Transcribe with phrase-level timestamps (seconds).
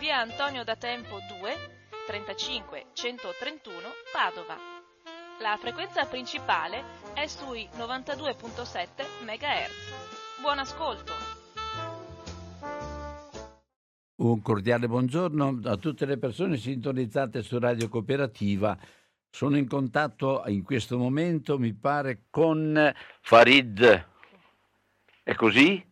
[0.00, 1.54] via Antonio da Tempo 2,
[2.06, 3.76] 35 131
[4.10, 4.56] Padova.
[5.42, 10.40] La frequenza principale è sui 92.7 MHz.
[10.40, 11.12] Buon ascolto!
[14.16, 18.78] Un cordiale buongiorno a tutte le persone sintonizzate su Radio Cooperativa.
[19.28, 24.06] Sono in contatto in questo momento, mi pare, con Farid.
[25.22, 25.86] È così?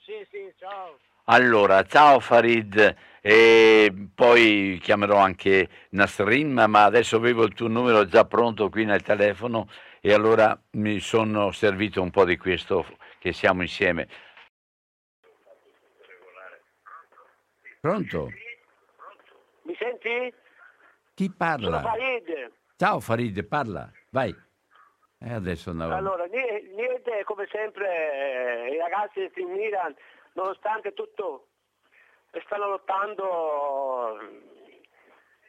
[0.00, 0.98] Sì, sì, ciao.
[1.26, 8.24] Allora, ciao Farid e poi chiamerò anche Nasrin, ma adesso avevo il tuo numero già
[8.24, 9.68] pronto qui nel telefono
[10.00, 12.86] e allora mi sono servito un po' di questo
[13.18, 14.08] che siamo insieme.
[17.80, 18.30] Pronto?
[19.62, 20.34] Mi senti?
[21.14, 21.80] Chi parla?
[21.80, 22.52] Sono Farid.
[22.76, 24.34] Ciao Farid, parla, vai.
[25.22, 25.94] E adesso andavo.
[25.94, 29.94] Allora, niente, come sempre, eh, i ragazzi di Milan,
[30.32, 31.48] nonostante tutto
[32.38, 34.18] stanno lottando,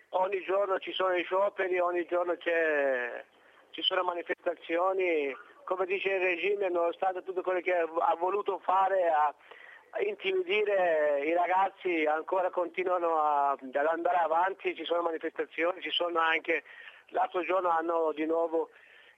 [0.09, 6.69] ogni giorno ci sono i scioperi, ogni giorno ci sono manifestazioni, come dice il regime,
[6.69, 9.33] nonostante tutto quello che ha voluto fare a,
[9.91, 16.19] a intimidire i ragazzi, ancora continuano a, ad andare avanti, ci sono manifestazioni, ci sono
[16.19, 16.63] anche,
[17.09, 18.69] l'altro giorno hanno di nuovo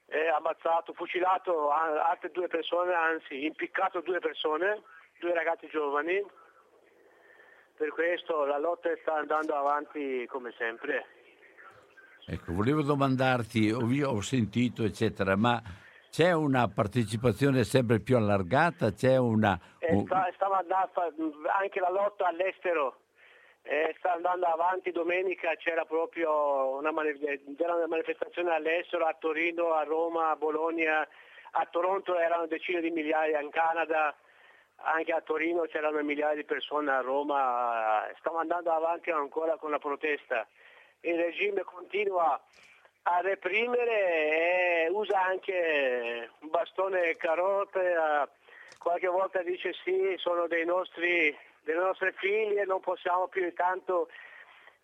[0.08, 4.82] eh, ammazzato, fucilato altre due persone, anzi impiccato due persone,
[5.20, 6.22] due ragazzi giovani
[7.76, 11.06] per questo la lotta sta andando avanti come sempre.
[12.26, 15.62] Ecco, volevo domandarti, ho, ho sentito eccetera, ma
[16.10, 18.92] c'è una partecipazione sempre più allargata?
[18.94, 19.60] C'è una...
[19.80, 22.98] Eh, sta, stava andando, anche la lotta all'estero
[23.64, 30.32] eh, sta andando avanti, domenica c'era proprio una, una manifestazione all'estero, a Torino, a Roma,
[30.32, 31.08] a Bologna,
[31.52, 34.14] a Toronto erano decine di migliaia, in Canada,
[34.84, 39.80] anche a Torino c'erano migliaia di persone, a Roma stiamo andando avanti ancora con la
[39.80, 40.46] protesta.
[41.02, 42.40] Il regime continua
[43.04, 48.30] a reprimere e usa anche un bastone e carote,
[48.78, 54.10] qualche volta dice sì, sono dei nostri, delle nostre figlie, non possiamo più tanto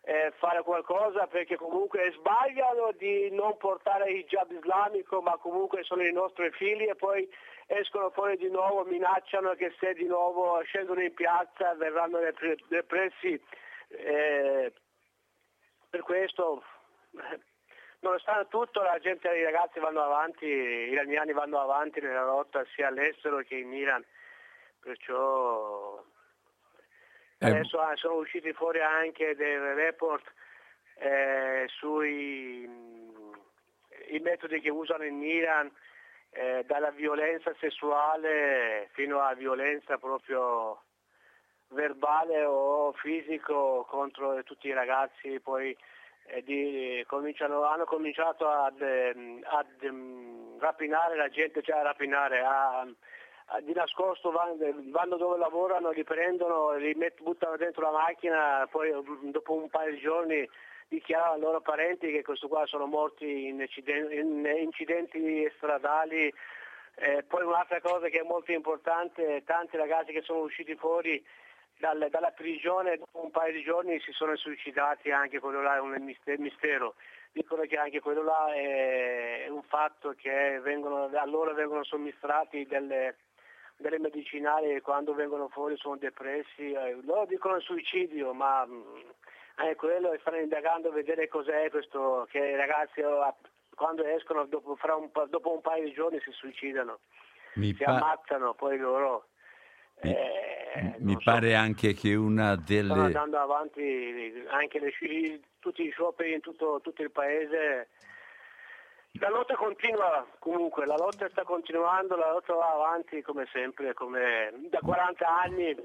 [0.01, 6.05] eh, fare qualcosa perché comunque sbagliano di non portare il hijab islamico ma comunque sono
[6.05, 7.29] i nostri figli e poi
[7.67, 12.19] escono fuori di nuovo, minacciano che se di nuovo scendono in piazza verranno
[12.69, 13.39] repressi.
[13.89, 14.73] Eh,
[15.89, 16.63] per questo,
[17.99, 22.88] nonostante tutto, la gente, i ragazzi vanno avanti, i iraniani vanno avanti nella lotta sia
[22.88, 24.03] all'estero che in Iran.
[24.79, 26.19] Perciò eh.
[27.39, 30.31] Adesso ah, sono usciti fuori anche dei report
[30.95, 32.67] eh, sui
[34.11, 35.72] i metodi che usano in Iran
[36.31, 40.81] eh, dalla violenza sessuale fino alla violenza proprio
[41.69, 45.75] verbale o fisico contro tutti i ragazzi, poi
[46.27, 52.88] eh, di, hanno cominciato ad, ehm, ad, ehm, rapinare la gente, cioè a rapinare, a,
[53.63, 54.57] di nascosto vanno,
[54.91, 58.91] vanno, dove lavorano, li prendono, li met, buttano dentro la macchina, poi
[59.31, 60.47] dopo un paio di giorni
[60.88, 66.33] dichiarano ai loro parenti che questo qua sono morti in incidenti, in incidenti stradali.
[66.95, 71.24] Eh, poi un'altra cosa che è molto importante, tanti ragazzi che sono usciti fuori
[71.77, 75.79] dal, dalla prigione dopo un paio di giorni si sono suicidati, anche quello là è
[75.79, 75.95] un
[76.38, 76.95] mistero.
[77.31, 83.15] Dicono che anche quello là è un fatto che vengono, a loro vengono somministrati delle,
[83.79, 88.67] delle medicinali quando vengono fuori sono depressi, eh, loro dicono suicidio, ma
[89.55, 93.35] è quello e stanno indagando a vedere cos'è questo, che i ragazzi oh,
[93.75, 96.99] quando escono dopo un, dopo un paio di giorni si suicidano,
[97.55, 99.27] Mi si pa- ammazzano poi loro.
[100.01, 101.57] Eh, mi pare so.
[101.57, 102.89] anche che una delle...
[102.89, 107.89] Stanno andando avanti anche le, tutti i scioperi in tutto, tutto il paese.
[109.13, 114.51] La lotta continua comunque, la lotta sta continuando, la lotta va avanti come sempre, come
[114.69, 115.75] da 40 anni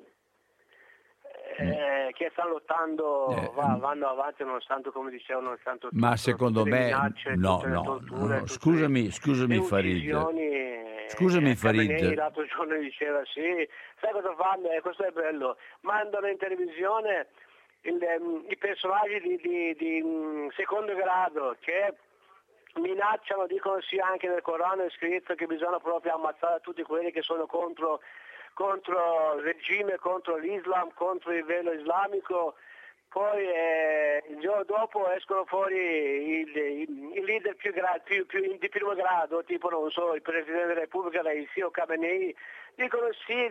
[1.56, 6.84] eh, che stanno lottando eh, va, vanno avanti nonostante come dicevo nonostante ma secondo me
[6.84, 11.08] minacce, no no, torture, no, scusami scusami Farid.
[11.08, 12.14] scusami eh, Farid.
[12.14, 13.68] l'altro giorno diceva sì
[14.00, 14.70] sai cosa fanno?
[14.70, 15.56] Eh, questo è bello.
[15.80, 17.28] Mandano in televisione
[17.82, 21.94] il, um, i personaggi di, di, di um, secondo grado che
[22.74, 27.22] minacciano, dicono sì anche nel Corano è scritto che bisogna proprio ammazzare tutti quelli che
[27.22, 28.00] sono contro
[28.54, 32.54] contro il regime, contro l'Islam, contro il velo islamico,
[33.14, 38.92] poi eh, il giorno dopo escono fuori i leader più, gra- più, più, di primo
[38.94, 42.34] grado, tipo non so, il Presidente della Repubblica, Raisi o Khamenei,
[42.74, 43.48] dicono sì,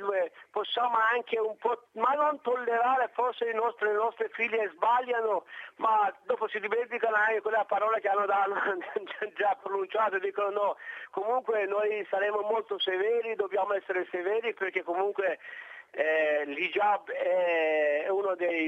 [0.51, 5.45] possiamo anche un po', ma non tollerare forse i nostri, le nostre figlie sbagliano,
[5.77, 8.25] ma dopo si dimenticano anche quella parola che hanno
[9.37, 10.75] già pronunciato, dicono no,
[11.09, 15.39] comunque noi saremo molto severi, dobbiamo essere severi perché comunque
[15.95, 18.67] eh, l'hijab è uno dei,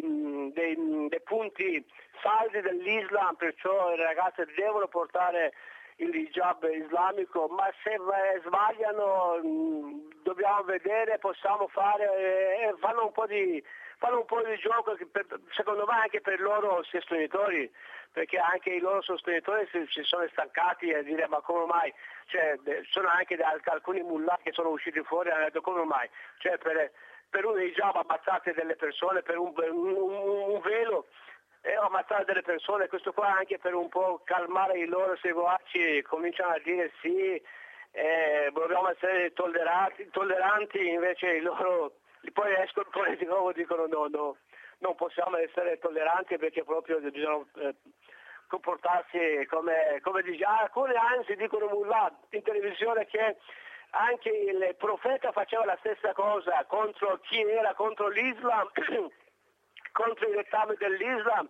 [0.54, 1.84] dei, dei punti
[2.22, 5.54] saldi dell'Islam, perciò le ragazze devono portare
[5.98, 7.98] il hijab islamico, ma se
[8.46, 13.64] sbagliano mm, dobbiamo vedere, possiamo fare, eh, fanno un po' di,
[13.98, 17.72] fanno un po' di gioco per, secondo me anche per i loro sostenitori,
[18.12, 21.94] perché anche i loro sostenitori si, si sono stancati a dire ma come mai,
[22.26, 26.58] cioè, sono anche alcuni mullah che sono usciti fuori e hanno detto come mai, cioè,
[26.58, 26.92] per,
[27.36, 31.08] per un hijab ammazzate delle persone, per un, un, un velo
[31.60, 36.54] e ammazzare delle persone, questo qua anche per un po' calmare i loro seguaci, cominciano
[36.54, 37.36] a dire sì,
[37.92, 41.96] eh, dobbiamo essere tolleranti, tolleranti, invece loro
[42.32, 44.38] poi escono fuori di nuovo dicono no, no,
[44.78, 47.76] non possiamo essere tolleranti perché proprio bisogna eh,
[48.48, 51.70] comportarsi come, come dice, alcune anzi dicono
[52.30, 53.36] in televisione che
[53.96, 58.70] anche il profeta faceva la stessa cosa contro chi era contro l'Islam
[59.92, 61.50] contro i dettami dell'Islam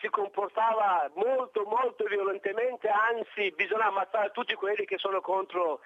[0.00, 5.80] si comportava molto molto violentemente, anzi bisogna ammazzare tutti quelli che sono contro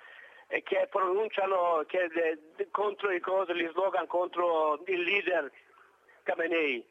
[0.46, 5.50] e che pronunciano che de, contro i cose, gli slogan contro il leader
[6.22, 6.86] Khamenei,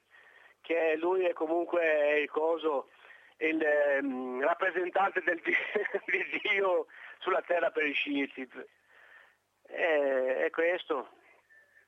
[0.62, 2.89] che lui è comunque il coso,
[3.38, 3.62] il
[4.01, 5.39] um, rappresentante del,
[6.06, 6.88] di Dio
[7.19, 8.50] sulla terra per i sciiti.
[9.75, 11.09] Eh, è questo.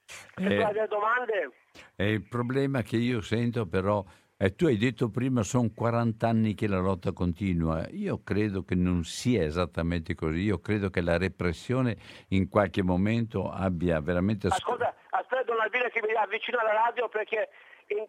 [0.05, 1.51] Se eh, tu hai delle domande?
[1.95, 4.03] È il problema che io sento però,
[4.37, 7.87] e tu hai detto prima, sono 40 anni che la lotta continua.
[7.89, 10.41] Io credo che non sia esattamente così.
[10.41, 11.97] Io credo che la repressione
[12.29, 14.47] in qualche momento abbia veramente...
[14.47, 17.49] Ascolta, aspetta Don Albino che mi avvicino alla radio perché...
[17.88, 18.05] In...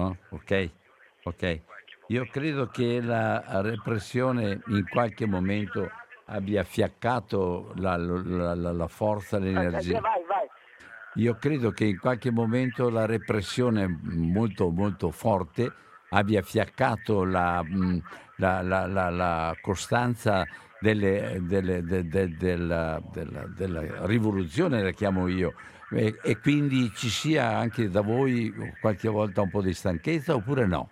[0.00, 0.70] Oh, ok,
[1.24, 1.60] ok.
[2.08, 5.90] Io credo che la repressione in qualche momento
[6.26, 10.00] abbia fiaccato la, la, la, la forza, l'energia.
[10.00, 10.46] Vai, vai.
[11.16, 15.70] Io credo che in qualche momento la repressione molto, molto forte
[16.08, 17.62] abbia fiaccato la,
[18.36, 20.46] la, la, la costanza
[20.80, 25.52] delle, delle, de, de, della, della, della, rivoluzione, la chiamo io,
[25.90, 30.66] e, e, quindi ci sia anche da voi qualche volta un po' di stanchezza oppure
[30.66, 30.90] no?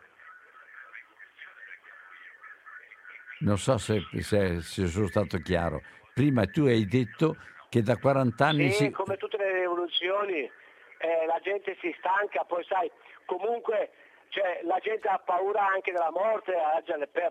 [3.41, 5.83] Non so se, se, se sono stato chiaro.
[6.15, 7.37] Prima tu hai detto
[7.69, 8.71] che da 40 anni...
[8.71, 8.91] Sì, si...
[8.91, 12.91] come tutte le rivoluzioni eh, la gente si stanca, poi sai,
[13.25, 13.91] comunque
[14.29, 16.83] cioè, la gente ha paura anche della morte, ha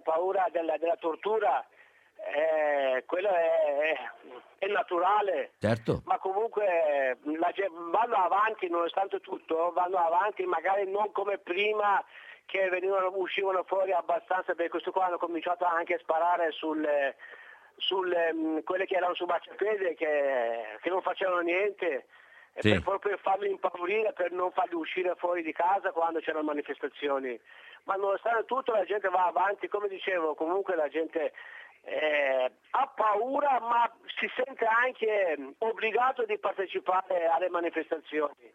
[0.04, 1.66] paura della, della tortura,
[2.16, 3.96] eh, quello è,
[4.58, 6.02] è, naturale, certo.
[6.06, 12.04] ma comunque gente, vanno avanti nonostante tutto, vanno avanti magari non come prima
[12.50, 17.16] che venivano, uscivano fuori abbastanza, perché questo qua hanno cominciato anche a sparare sulle,
[17.78, 22.08] sulle mm, quelle che erano su marciapiede che, che non facevano niente.
[22.58, 22.72] Sì.
[22.72, 27.40] per proprio farli impaurire, per non farli uscire fuori di casa quando c'erano manifestazioni.
[27.84, 31.32] Ma nonostante tutto la gente va avanti, come dicevo, comunque la gente
[31.84, 33.90] eh, ha paura ma
[34.20, 38.52] si sente anche obbligato di partecipare alle manifestazioni.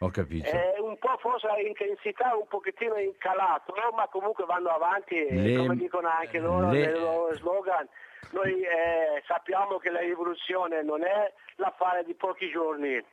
[0.00, 0.48] Ho capito.
[0.48, 3.90] Eh, un po' forse l'intensità un pochettino incalato, no?
[3.96, 6.86] ma comunque vanno avanti, le, come dicono anche loro le...
[6.86, 7.88] nel loro slogan.
[8.30, 13.04] Noi eh, sappiamo che la rivoluzione non è l'affare di pochi giorni.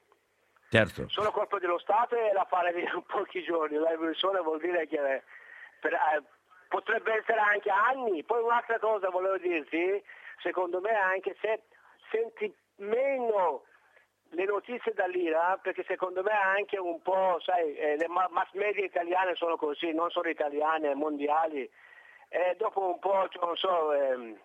[0.69, 1.07] Certo.
[1.07, 3.77] Sono colpa dello Stato è l'affare di pochi giorni.
[3.77, 5.23] La rivoluzione vuol dire che
[5.79, 6.23] per, eh,
[6.67, 8.23] potrebbe essere anche anni.
[8.23, 10.03] Poi un'altra cosa volevo dirti,
[10.41, 11.61] secondo me anche se
[12.11, 13.63] senti meno
[14.35, 19.35] le notizie dall'Iran, perché secondo me anche un po', sai, eh, le mass media italiane
[19.35, 21.69] sono così, non solo italiane, mondiali,
[22.27, 24.37] e dopo un po', cioè, non so, eh,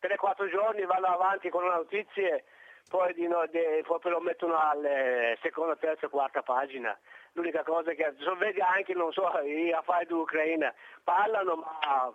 [0.00, 2.44] 3-4 giorni vanno avanti con le notizie,
[2.88, 6.96] poi, di no, de, poi lo mettono alla seconda, terza, quarta pagina.
[7.32, 10.72] L'unica cosa che vedi anche, non so, gli affari d'Ucraina,
[11.04, 12.12] parlano ma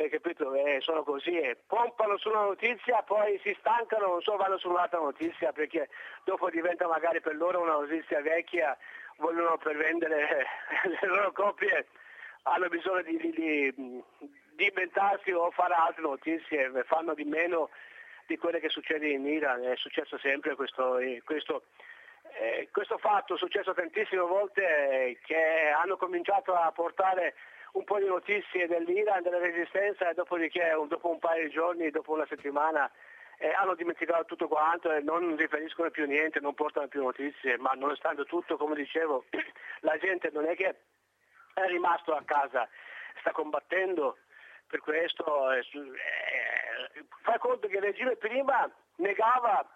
[0.00, 0.54] eh, capito?
[0.54, 1.56] Eh, sono così, eh.
[1.66, 5.88] pompano su una notizia, poi si stancano, non so, vanno su un'altra notizia perché
[6.24, 8.76] dopo diventa magari per loro una notizia vecchia,
[9.16, 10.46] vogliono per vendere
[11.00, 11.86] le loro copie,
[12.44, 14.02] hanno bisogno di, di, di,
[14.56, 17.68] di inventarsi o fare altre notizie, fanno di meno
[18.26, 21.64] di quelle che succede in Iran, è successo sempre questo, eh, questo,
[22.38, 27.34] eh, questo fatto, è successo tantissime volte eh, che hanno cominciato a portare
[27.72, 32.12] un po' di notizie dell'Iran, della resistenza e dopodiché dopo un paio di giorni, dopo
[32.12, 32.90] una settimana
[33.38, 37.70] eh, hanno dimenticato tutto quanto e non riferiscono più niente, non portano più notizie, ma
[37.72, 39.24] nonostante tutto, come dicevo,
[39.80, 40.74] la gente non è che
[41.54, 42.68] è rimasto a casa,
[43.20, 44.18] sta combattendo,
[44.66, 49.66] per questo eh, eh, fai conto che il regime prima negava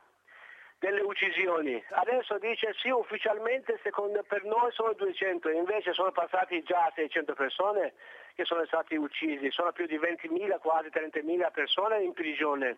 [0.84, 1.82] delle uccisioni.
[1.88, 7.94] Adesso dice sì, ufficialmente secondo, per noi sono 200, invece sono passati già 600 persone
[8.34, 12.76] che sono stati uccisi, sono più di 20.000, quasi 30.000 persone in prigione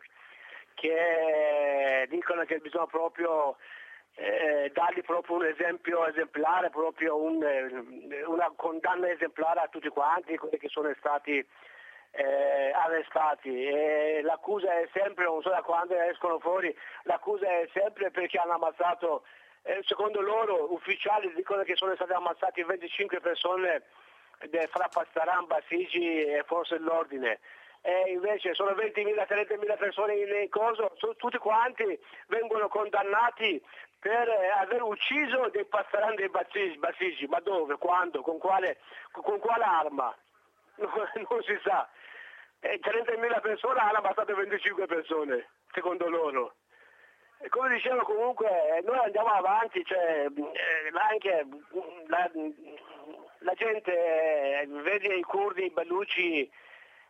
[0.75, 3.57] che dicono che bisogna proprio
[4.15, 10.37] eh, dargli proprio un esempio esemplare, proprio un, eh, una condanna esemplare a tutti quanti
[10.37, 11.45] quelli che sono stati
[12.17, 18.11] eh, arrestati e l'accusa è sempre, non so da quando escono fuori, l'accusa è sempre
[18.11, 19.25] perché hanno ammazzato,
[19.63, 23.83] eh, secondo loro ufficiali dicono che sono state ammazzate 25 persone
[24.69, 27.41] fra Pastaran, Basigi e forse l'ordine.
[27.83, 33.63] E invece sono 20.000, 30.000 persone in coso, tutti quanti vengono condannati
[34.01, 37.27] per aver ucciso dei Pastaran dei Basigi, Basigi.
[37.27, 38.79] ma dove, quando, con quale,
[39.13, 40.15] con quale arma?
[40.77, 41.89] non si sa.
[42.61, 46.55] E 30.000 persone hanno ammazzato 25 persone, secondo loro.
[47.39, 48.49] E come dicevo comunque
[48.85, 51.47] noi andiamo avanti, cioè, eh, anche
[52.07, 52.31] la,
[53.41, 56.51] la gente eh, vede i curdi, i belluci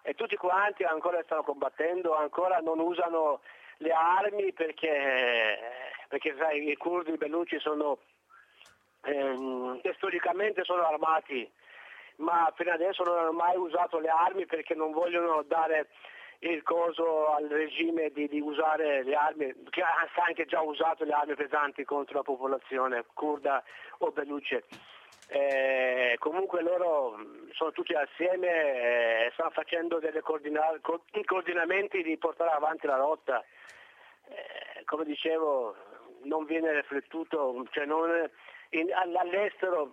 [0.02, 3.40] e tutti quanti ancora stanno combattendo, ancora non usano
[3.78, 5.58] le armi perché,
[6.08, 7.98] perché sai, i curdi, i belluci sono
[9.02, 11.50] ehm, storicamente sono armati
[12.16, 15.88] ma fino adesso non hanno mai usato le armi perché non vogliono dare
[16.40, 21.12] il coso al regime di, di usare le armi, che ha anche già usato le
[21.12, 23.62] armi pesanti contro la popolazione kurda
[23.98, 24.64] o beluce.
[25.28, 27.18] Eh, comunque loro
[27.52, 30.78] sono tutti assieme e eh, stanno facendo dei coordina-
[31.24, 33.42] coordinamenti di portare avanti la lotta.
[34.28, 35.74] Eh, come dicevo,
[36.24, 38.30] non viene riflettuto, cioè non,
[38.70, 39.92] in, all'estero,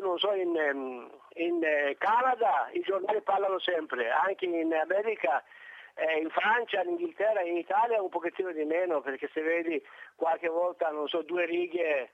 [0.00, 5.42] non so, in, ehm, in, eh, Canada i giornali parlano sempre, anche in America,
[5.94, 9.82] eh, in Francia, in Inghilterra, in Italia un pochettino di meno, perché se vedi
[10.14, 12.10] qualche volta, non so, due righe,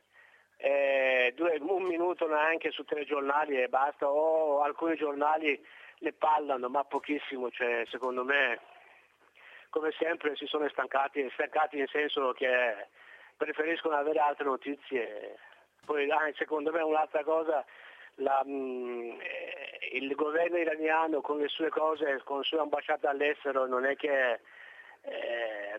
[0.59, 5.62] eh, due, un minuto neanche su tre giornali e basta, o alcuni giornali
[5.99, 8.61] ne parlano, ma pochissimo, cioè, secondo me,
[9.71, 12.88] come sempre, si sono stancati, stancati nel senso che
[13.37, 15.37] preferiscono avere altre notizie
[15.87, 17.64] poi ah, secondo me un'altra cosa,
[18.16, 19.12] la, mm,
[19.93, 24.40] il governo iraniano con le sue cose, con le sue ambasciate all'estero non è che
[25.02, 25.78] eh,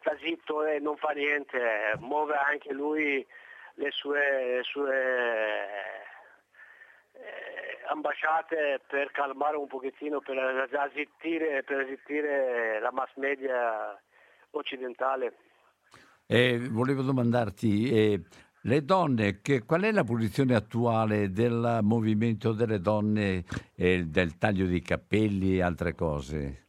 [0.00, 3.24] sta zitto e non fa niente, muove anche lui
[3.74, 5.66] le sue, le sue
[7.12, 14.00] eh, ambasciate per calmare un pochettino, per zittire, per zittire la mass media
[14.50, 15.36] occidentale.
[16.26, 18.20] Eh, volevo domandarti, eh,
[18.66, 23.44] le donne, che, qual è la posizione attuale del movimento delle donne
[23.74, 26.66] e del taglio dei capelli e altre cose?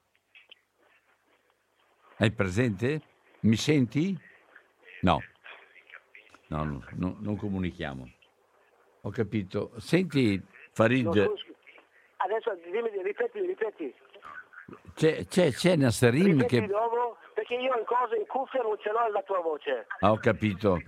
[2.17, 3.01] Hai presente?
[3.41, 4.17] Mi senti?
[5.01, 5.21] No.
[6.47, 8.09] No, no, no non comunichiamo.
[9.01, 9.71] Ho capito.
[9.77, 11.05] Senti, Farid.
[11.05, 11.33] No,
[12.17, 13.93] adesso dimmi, ripeti, ripeti.
[14.95, 16.67] C'è, c'è, c'è Nasserin ripeti che...
[16.67, 19.85] Nuovo, perché io in cosa in cuffia non ce l'ho la tua voce.
[19.99, 20.79] Ah, ho capito.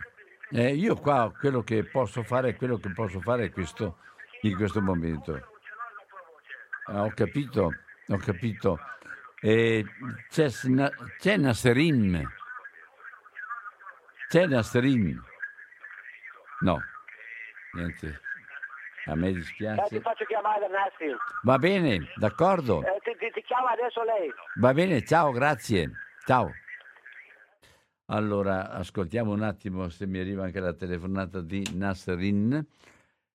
[0.49, 3.97] Eh, io qua quello che posso fare, quello che posso fare questo
[4.41, 5.49] in questo momento.
[6.85, 7.73] Ah, ho capito,
[8.07, 8.79] ho capito.
[9.41, 9.85] Eh,
[10.29, 10.49] c'è,
[11.17, 12.25] c'è Nasserin.
[14.29, 15.21] C'è Nasserin.
[16.61, 16.81] No,
[17.73, 18.21] niente.
[19.05, 19.81] A me dispiace.
[19.83, 21.17] Eh, ti faccio chiamare Nasserin.
[21.43, 22.83] Va bene, d'accordo.
[22.85, 24.33] Eh, ti, ti, ti chiama adesso lei.
[24.55, 25.91] Va bene, ciao, grazie.
[26.25, 26.53] Ciao.
[28.09, 32.65] Allora, ascoltiamo un attimo se mi arriva anche la telefonata di Nasrin,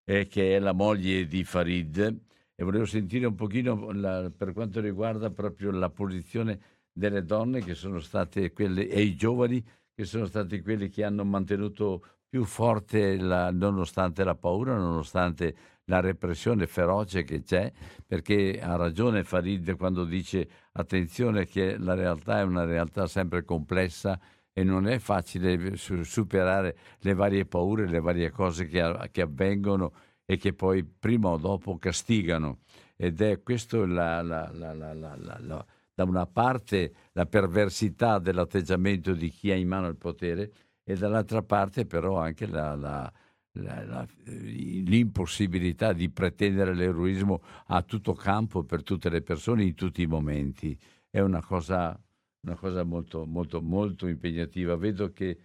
[0.02, 2.21] eh, che è la moglie di Farid,
[2.55, 6.59] e volevo sentire un pochino la, per quanto riguarda proprio la posizione
[6.91, 9.62] delle donne che sono state quelle, e i giovani
[9.95, 16.00] che sono stati quelli che hanno mantenuto più forte la, nonostante la paura, nonostante la
[16.00, 17.71] repressione feroce che c'è,
[18.07, 24.19] perché ha ragione Farid quando dice attenzione che la realtà è una realtà sempre complessa
[24.53, 29.93] e non è facile superare le varie paure, le varie cose che, che avvengono
[30.25, 32.59] e che poi prima o dopo castigano.
[32.97, 39.57] Ed è questo la, la, la, da una parte la perversità dell'atteggiamento di chi ha
[39.57, 40.51] in mano il potere
[40.85, 43.13] e dall'altra parte però anche la,
[43.53, 50.79] l'impossibilità di pretendere l'eroismo a tutto campo per tutte le persone in tutti i momenti.
[51.11, 51.99] È una cosa,
[52.43, 54.77] una cosa molto, molto, molto impegnativa.
[54.77, 55.39] Vedo che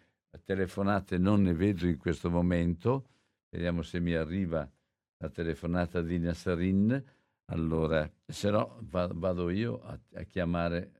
[0.44, 3.10] telefonate non ne vedo in questo momento.
[3.50, 4.70] Vediamo se mi arriva
[5.18, 7.04] la telefonata di Nassarin.
[7.46, 10.92] Allora, se no vado io a, a chiamare,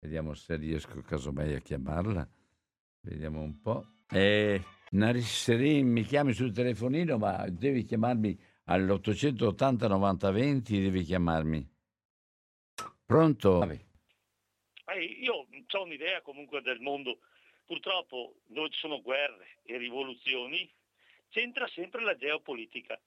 [0.00, 2.28] vediamo se riesco casomai a chiamarla.
[3.00, 3.86] Vediamo un po'.
[4.10, 11.70] Eh, Narisserin, mi chiami sul telefonino, ma devi chiamarmi all'880 90 20, devi chiamarmi.
[13.04, 13.86] Pronto?
[14.94, 17.20] Io ho un'idea comunque del mondo.
[17.66, 20.70] Purtroppo dove ci sono guerre e rivoluzioni
[21.28, 22.98] c'entra sempre la geopolitica.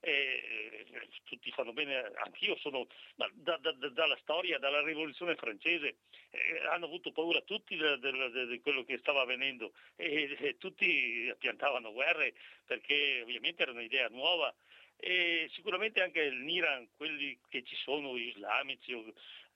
[0.00, 0.86] Eh,
[1.24, 5.96] tutti fanno bene, anch'io sono da, da, da, dalla storia, dalla rivoluzione francese,
[6.30, 9.72] eh, hanno avuto paura tutti di quello che stava avvenendo.
[9.96, 14.54] E, e tutti piantavano guerre perché ovviamente era un'idea nuova.
[15.00, 18.92] E sicuramente anche l'Iran, quelli che ci sono, islamici,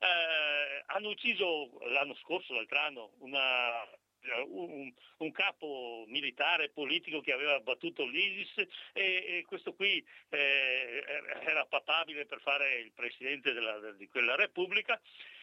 [0.03, 3.87] eh, hanno ucciso l'anno scorso, l'altro anno, una
[4.45, 11.03] un, un, capo militare politico che aveva battuto l'ISIS e, e questo qui eh,
[11.41, 14.99] era papabile per fare il presidente della, di quella repubblica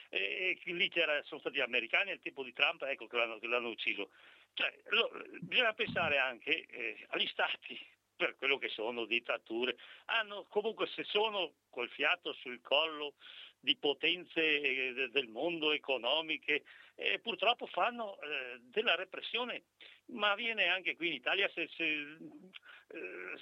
[0.08, 0.90] e, e lì
[1.24, 4.10] sono stati americani al tempo di Trump ecco, che, l'hanno, che l'hanno ucciso.
[4.54, 7.78] Cioè, lo, bisogna pensare anche eh, agli stati
[8.16, 13.14] per quello che sono dittature, hanno comunque se sono col fiato sul collo
[13.60, 19.64] di potenze eh, del mondo economiche e purtroppo fanno eh, della repressione,
[20.06, 23.38] ma avviene anche qui in Italia se, se, eh,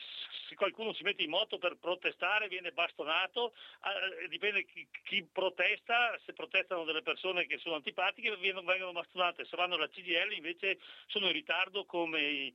[0.49, 3.55] se, qualcuno si mette in moto per protestare viene bastonato,
[4.29, 9.77] dipende chi, chi, protesta, se protestano delle persone che sono antipatiche vengono, bastonate, se vanno
[9.77, 12.53] alla CGL invece sono in ritardo come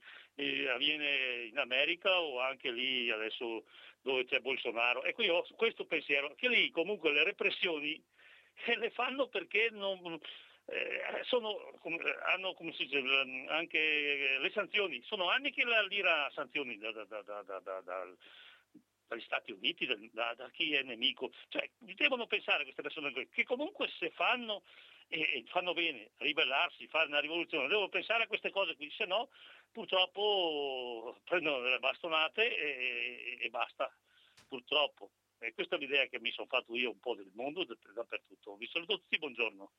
[0.74, 3.64] avviene in America o anche lì adesso
[4.04, 5.04] dove c'è Bolsonaro.
[5.04, 8.02] E qui ho questo pensiero, che lì comunque le repressioni
[8.66, 10.20] eh, le fanno perché non,
[10.66, 11.80] eh, sono,
[12.34, 13.04] hanno dice,
[13.48, 17.42] anche le sanzioni, sono anni che la lira sanzioni da, da, da,
[19.08, 24.10] dagli Stati Uniti, da, chi è nemico, cioè devono pensare queste persone che comunque se
[24.12, 24.64] fanno
[25.14, 29.30] e fanno bene ribellarsi, fare una rivoluzione, devono pensare a queste cose qui, se no
[29.72, 33.92] purtroppo prendono delle bastonate e, e basta,
[34.48, 35.12] purtroppo.
[35.40, 38.56] E questa è l'idea che mi sono fatto io un po' del mondo dappertutto.
[38.56, 39.72] Vi saluto tutti, buongiorno.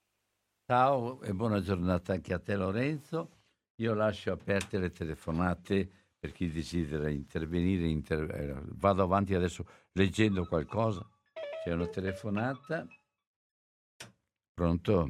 [0.66, 3.30] Ciao e buona giornata anche a te Lorenzo.
[3.76, 7.86] Io lascio aperte le telefonate per chi desidera intervenire.
[7.86, 8.30] Inter...
[8.30, 11.08] Eh, vado avanti adesso leggendo qualcosa.
[11.62, 12.86] C'è una telefonata.
[14.54, 15.08] Pronto?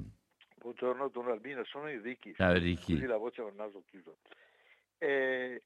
[0.57, 2.35] Buongiorno Don Albino, sono Enrichi.
[2.35, 2.95] Ciao Enrichi.
[2.95, 4.17] Così la voce ha il naso chiuso.
[4.97, 5.63] Eh,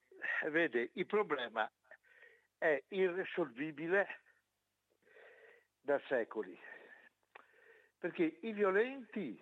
[0.51, 1.71] vede, il problema
[2.59, 4.23] è irrisolvibile
[5.81, 6.59] da secoli,
[7.99, 9.41] perché i violenti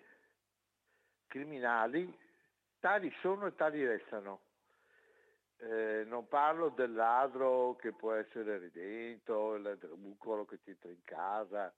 [1.27, 2.15] criminali
[2.79, 4.43] tali sono e tali restano.
[5.61, 11.03] Eh, non parlo del ladro che può essere redento, il drucolo che ti entra in
[11.05, 11.73] casa,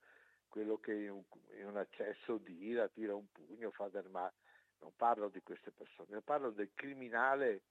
[0.49, 1.23] quello che in un,
[1.57, 4.33] in un accesso di ira tira un pugno, fa del male.
[4.79, 7.61] Non parlo di queste persone, parlo del criminale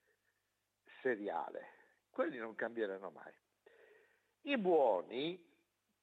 [1.02, 1.76] seriale.
[2.10, 3.32] Quelli non cambieranno mai.
[4.42, 5.42] I buoni,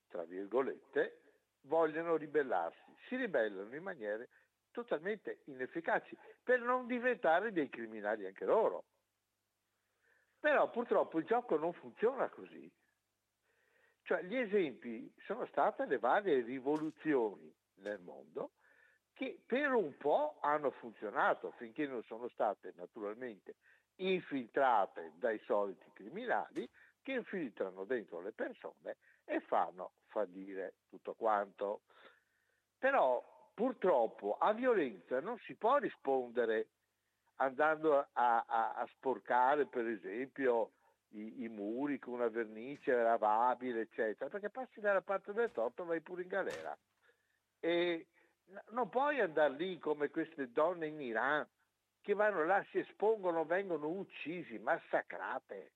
[0.07, 1.21] tra virgolette,
[1.61, 4.29] vogliono ribellarsi, si ribellano in maniere
[4.71, 8.85] totalmente inefficaci per non diventare dei criminali anche loro.
[10.39, 12.71] Però purtroppo il gioco non funziona così.
[14.05, 18.51] Cioè gli esempi sono state le varie rivoluzioni nel mondo
[19.13, 23.55] che per un po' hanno funzionato finché non sono state naturalmente
[23.95, 26.69] infiltrate dai soliti criminali
[27.01, 31.81] che infiltrano dentro le persone e fanno fallire tutto quanto.
[32.77, 36.67] Però purtroppo a violenza non si può rispondere
[37.37, 40.73] andando a, a, a sporcare per esempio
[41.15, 46.01] i, i, muri con una vernice lavabile, eccetera, perché passi dalla parte del torto vai
[46.01, 46.77] pure in galera.
[47.59, 48.07] E
[48.69, 51.47] non puoi andare lì come queste donne in Iran
[52.01, 55.71] che vanno là, si espongono, vengono uccisi, massacrate.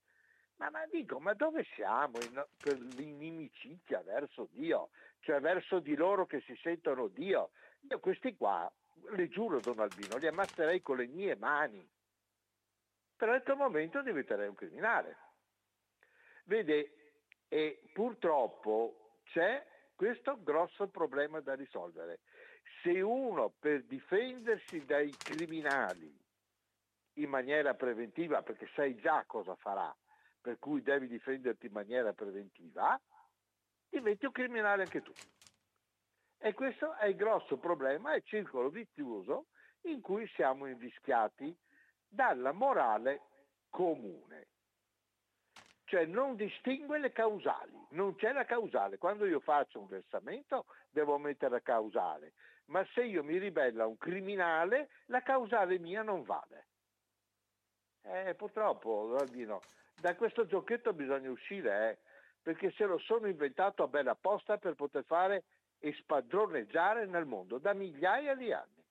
[0.58, 4.89] Ma, ma dico, ma dove siamo in, per l'inimicizia verso Dio?
[5.21, 7.52] Cioè verso di loro che si sentono Dio?
[7.89, 8.71] Io questi qua,
[9.15, 11.88] le giuro Don Albino, li ammazzerei con le mie mani.
[13.15, 15.28] Però in quel momento diventerei un criminale.
[16.49, 16.93] Vede,
[17.47, 22.21] e purtroppo c'è questo grosso problema da risolvere.
[22.81, 26.12] Se uno per difendersi dai criminali
[27.17, 29.95] in maniera preventiva, perché sai già cosa farà,
[30.41, 32.99] per cui devi difenderti in maniera preventiva,
[33.88, 35.13] diventi un criminale anche tu.
[36.39, 39.49] E questo è il grosso problema, è il circolo vizioso
[39.81, 41.55] in cui siamo invischiati
[42.07, 43.21] dalla morale
[43.69, 44.47] comune.
[45.89, 48.99] Cioè non distingue le causali, non c'è la causale.
[48.99, 52.34] Quando io faccio un versamento devo mettere la causale,
[52.65, 56.67] ma se io mi ribello a un criminale la causale mia non vale.
[58.04, 59.62] Eh, purtroppo, Albino,
[59.99, 61.97] da questo giochetto bisogna uscire, eh,
[62.39, 65.45] perché se lo sono inventato a bella posta per poter fare
[65.80, 68.86] e spadroneggiare nel mondo da migliaia di anni.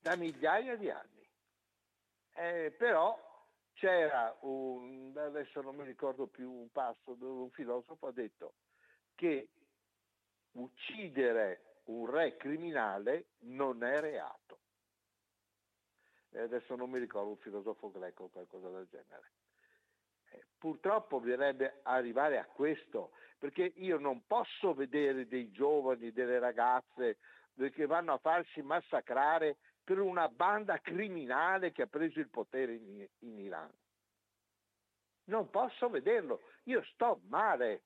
[0.00, 1.30] Da migliaia di anni.
[2.34, 3.30] Eh, però
[3.82, 8.54] c'era un, adesso non mi ricordo più un passo dove un filosofo ha detto
[9.16, 9.48] che
[10.52, 14.60] uccidere un re criminale non è reato.
[16.30, 19.32] E adesso non mi ricordo un filosofo greco o qualcosa del genere.
[20.30, 27.18] Eh, purtroppo bisognerebbe arrivare a questo, perché io non posso vedere dei giovani, delle ragazze
[27.72, 33.06] che vanno a farsi massacrare per una banda criminale che ha preso il potere in,
[33.20, 33.70] in Iran.
[35.24, 37.82] Non posso vederlo, io sto male,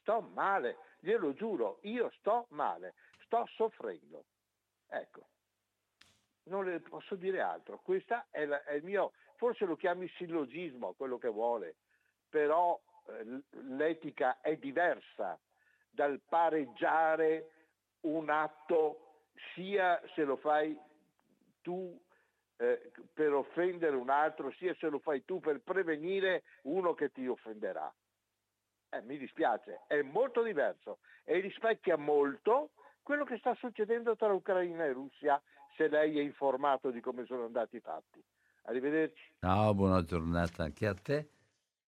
[0.00, 4.24] sto male, glielo giuro, io sto male, sto soffrendo.
[4.88, 5.28] Ecco,
[6.44, 11.18] non le posso dire altro, questo è, è, il mio, forse lo chiami sillogismo, quello
[11.18, 11.76] che vuole,
[12.28, 15.38] però eh, l'etica è diversa
[15.88, 17.50] dal pareggiare
[18.00, 19.05] un atto
[19.54, 20.78] sia se lo fai
[21.62, 21.98] tu
[22.56, 27.26] eh, per offendere un altro, sia se lo fai tu per prevenire uno che ti
[27.26, 27.92] offenderà.
[28.90, 32.70] Eh, mi dispiace, è molto diverso e rispecchia molto
[33.02, 35.40] quello che sta succedendo tra Ucraina e Russia,
[35.76, 38.22] se lei è informato di come sono andati i fatti.
[38.62, 39.34] Arrivederci.
[39.38, 41.28] Ciao, buona giornata anche a te.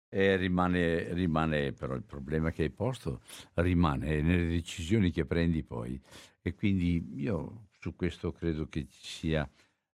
[0.08, 3.20] E rimane, rimane, però il problema che hai posto
[3.54, 6.00] rimane nelle decisioni che prendi poi.
[6.40, 9.50] E quindi io su questo credo che ci sia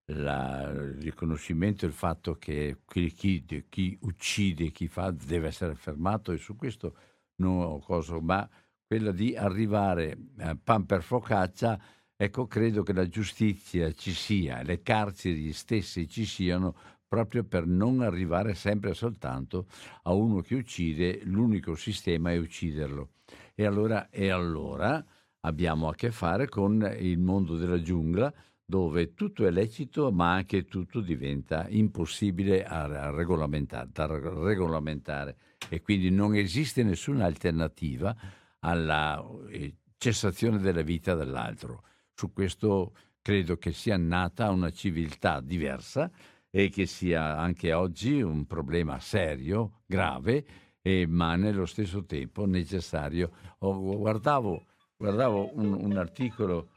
[0.06, 6.32] la, il riconoscimento il fatto che chi, chi, chi, uccide, chi fa deve essere fermato
[6.32, 6.96] e su questo
[7.36, 8.48] non ho cosa, ma
[8.86, 11.80] quella di arrivare a pan per focaccia,
[12.14, 16.74] ecco credo che la giustizia ci sia, le carceri stesse ci siano
[17.12, 19.66] proprio per non arrivare sempre soltanto
[20.04, 23.10] a uno che uccide, l'unico sistema è ucciderlo.
[23.54, 25.04] E allora, e allora
[25.40, 28.32] abbiamo a che fare con il mondo della giungla
[28.64, 35.36] dove tutto è lecito ma anche tutto diventa impossibile da regolamentare
[35.68, 38.16] e quindi non esiste nessuna alternativa
[38.60, 41.82] alla eh, cessazione della vita dell'altro.
[42.14, 46.10] Su questo credo che sia nata una civiltà diversa
[46.54, 50.44] e che sia anche oggi un problema serio, grave,
[50.82, 53.30] e, ma nello stesso tempo necessario.
[53.60, 56.68] Oh, guardavo, guardavo un, un, articolo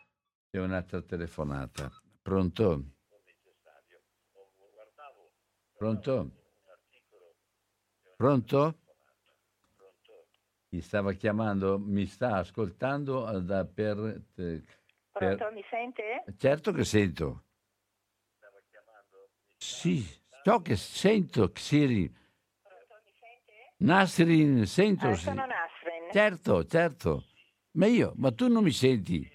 [0.50, 1.92] e un'altra telefonata.
[2.22, 2.86] Pronto?
[5.76, 6.32] Pronto?
[8.16, 8.80] Pronto?
[10.70, 14.64] Mi stava chiamando, mi sta ascoltando da per, per...
[15.12, 16.24] Pronto, mi sente?
[16.38, 17.45] Certo che sento.
[19.58, 20.06] Sì,
[20.44, 22.14] ciò che sento, Siri.
[23.78, 25.08] Nasrin, sento.
[25.08, 26.12] Ah, sono Nasrin.
[26.12, 27.24] Certo, certo.
[27.72, 29.30] Ma io, ma tu non mi senti?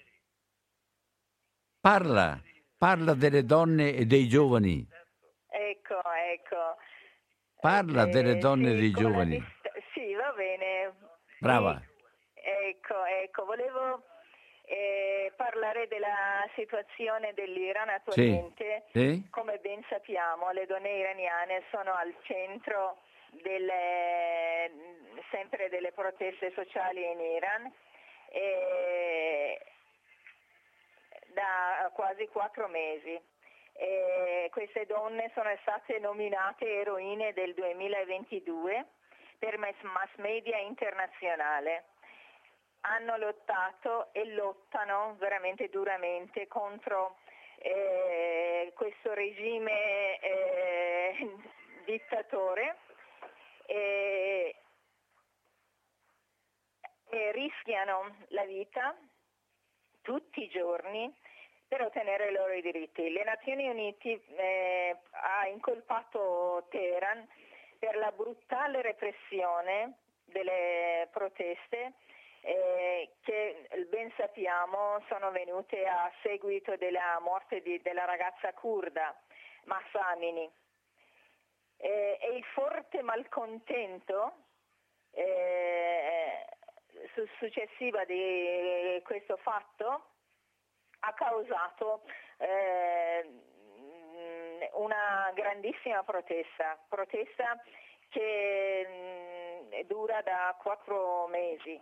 [1.79, 2.41] Parla,
[2.77, 4.87] parla delle donne e dei giovani.
[5.47, 6.01] Ecco,
[6.33, 6.75] ecco.
[7.59, 9.39] Parla eh, delle donne sì, e dei giovani.
[9.39, 9.69] Vista...
[9.93, 10.95] Sì, va bene.
[11.39, 11.81] Brava.
[12.33, 14.03] Ecco, ecco, volevo
[14.71, 18.83] eh, parlare della situazione dell'Iran attualmente.
[18.91, 18.99] Sì.
[18.99, 19.27] Sì.
[19.29, 23.01] Come ben sappiamo, le donne iraniane sono al centro
[23.43, 24.71] delle,
[25.29, 27.71] sempre delle proteste sociali in Iran.
[28.29, 29.59] E
[31.33, 33.19] da quasi quattro mesi.
[33.73, 38.85] E queste donne sono state nominate eroine del 2022
[39.39, 41.85] per mass media internazionale.
[42.81, 47.17] Hanno lottato e lottano veramente duramente contro
[47.57, 51.35] eh, questo regime eh,
[51.85, 52.77] dittatore
[53.67, 54.55] e,
[57.09, 58.95] e rischiano la vita
[60.01, 61.13] tutti i giorni
[61.67, 63.11] per ottenere i loro diritti.
[63.11, 67.25] Le Nazioni Unite eh, ha incolpato Teheran
[67.79, 71.93] per la brutale repressione delle proteste
[72.41, 79.15] eh, che ben sappiamo sono venute a seguito della morte di, della ragazza kurda
[79.65, 80.49] Massa Amini.
[81.77, 84.33] Eh, e il forte malcontento
[85.11, 86.45] eh,
[87.39, 90.05] successiva di questo fatto
[90.99, 92.03] ha causato
[92.37, 93.27] eh,
[94.73, 97.59] una grandissima protesta, protesta
[98.09, 101.81] che mh, dura da quattro mesi.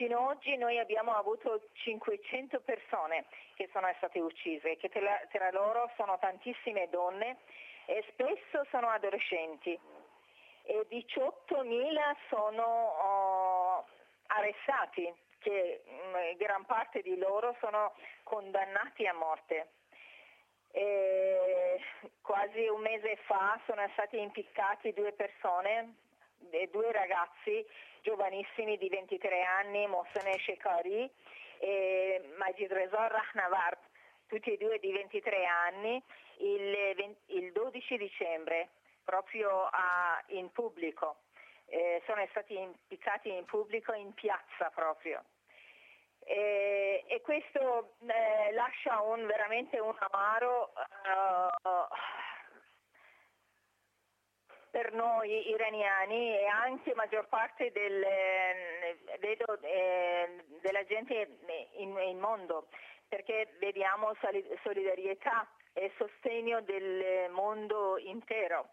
[0.00, 5.50] Fino ad oggi noi abbiamo avuto 500 persone che sono state uccise, che tra, tra
[5.50, 7.36] loro sono tantissime donne
[7.84, 9.78] e spesso sono adolescenti
[10.62, 13.84] e 18.000 sono oh,
[14.28, 19.72] arrestati, che mh, mm, gran parte di loro sono condannati a morte.
[20.70, 21.78] E
[22.22, 25.96] quasi un mese fa sono stati impiccati due persone,
[26.70, 27.66] due ragazzi
[28.02, 31.10] giovanissimi di 23 anni, Mohsen Shekari
[31.58, 33.76] e Majid Reza Rahnavar,
[34.26, 36.02] tutti e due di 23 anni,
[36.38, 38.68] il, il 12 dicembre,
[39.04, 41.16] proprio a, in pubblico.
[41.66, 45.22] Eh, sono stati impiccati in pubblico in piazza proprio.
[46.24, 51.88] E, e questo eh, lascia un, veramente un amaro uh,
[54.70, 58.04] per noi iraniani e anche maggior parte del,
[59.18, 61.38] vedo, eh, della gente
[61.76, 62.68] in, in mondo,
[63.08, 64.12] perché vediamo
[64.62, 68.70] solidarietà e sostegno del mondo intero.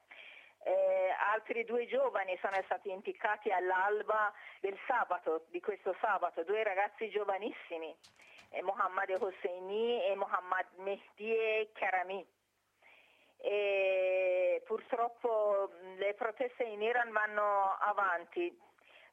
[0.64, 7.10] Eh, altri due giovani sono stati impiccati all'alba del sabato, di questo sabato, due ragazzi
[7.10, 7.96] giovanissimi,
[8.50, 12.37] eh, Mohammad Hosseini e Mohammad Mehdi Karami.
[13.40, 18.56] E purtroppo le proteste in Iran vanno avanti,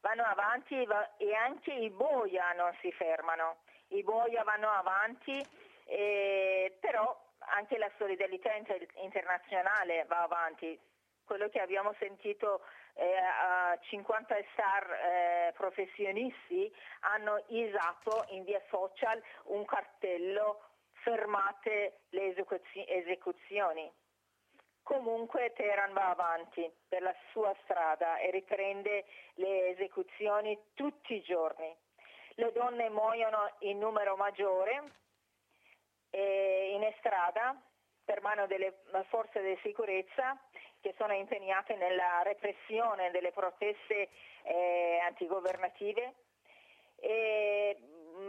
[0.01, 0.87] vanno avanti
[1.19, 3.59] e anche i boia non si fermano,
[3.89, 5.41] i boia vanno avanti,
[5.87, 8.51] eh, però anche la solidarietà
[8.97, 10.79] internazionale va avanti,
[11.25, 12.63] quello che abbiamo sentito
[12.95, 20.61] eh, a 50 star eh, professionisti hanno isato in via social un cartello
[21.03, 22.35] fermate le
[22.87, 23.93] esecuzioni.
[24.85, 31.75] Comunque Teheran va avanti per la sua strada e riprende le esecuzioni tutti i giorni.
[32.35, 34.83] Le donne muoiono in numero maggiore
[36.11, 37.59] eh, in strada
[38.05, 40.39] per mano delle forze di sicurezza
[40.83, 44.11] che sono impegnate nella repressione delle proteste
[44.43, 46.13] eh, antigovernative
[46.97, 48.29] e, mm,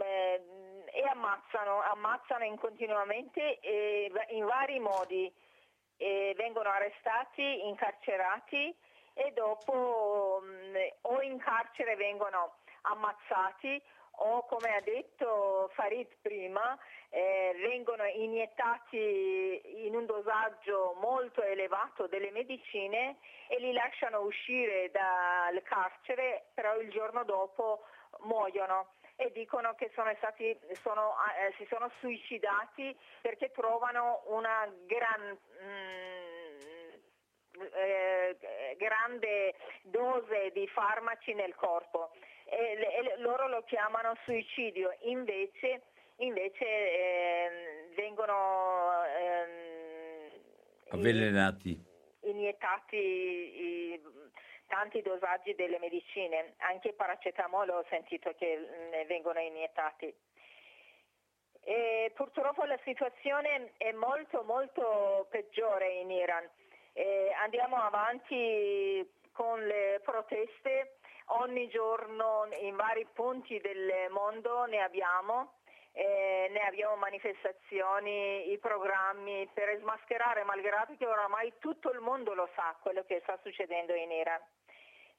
[0.86, 5.45] e ammazzano, ammazzano continuamente eh, in vari modi, eh,
[5.98, 8.74] vengono arrestati, incarcerati
[9.14, 13.82] e dopo mh, mm, o in carcere vengono ammazzati
[14.18, 16.78] o come ha detto Farid prima,
[17.10, 23.16] eh, vengono iniettati in un dosaggio molto elevato delle medicine
[23.48, 27.84] e li lasciano uscire dal carcere, però il giorno dopo
[28.20, 35.36] muoiono e dicono che sono stati, sono, eh, si sono suicidati perché trovano una gran...
[35.62, 36.46] Mm,
[37.72, 38.36] eh,
[38.76, 42.10] grande dose di farmaci nel corpo.
[42.44, 45.82] E, e loro lo chiamano suicidio, invece,
[46.16, 47.50] invece eh,
[47.96, 50.40] vengono eh,
[50.90, 51.82] avvelenati,
[52.20, 54.00] iniettati i,
[54.66, 58.56] tanti dosaggi delle medicine, anche paracetamolo ho sentito che
[58.90, 60.12] ne vengono iniettati.
[61.68, 66.48] E purtroppo la situazione è molto molto peggiore in Iran.
[66.92, 70.98] Eh, andiamo avanti con le proteste,
[71.40, 75.55] ogni giorno in vari punti del mondo ne abbiamo.
[75.98, 82.50] Eh, ne abbiamo manifestazioni, i programmi per smascherare, malgrado che oramai tutto il mondo lo
[82.54, 84.40] sa quello che sta succedendo in Iran.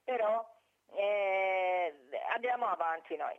[0.03, 0.47] Però
[0.93, 1.95] eh,
[2.31, 3.33] andiamo avanti noi.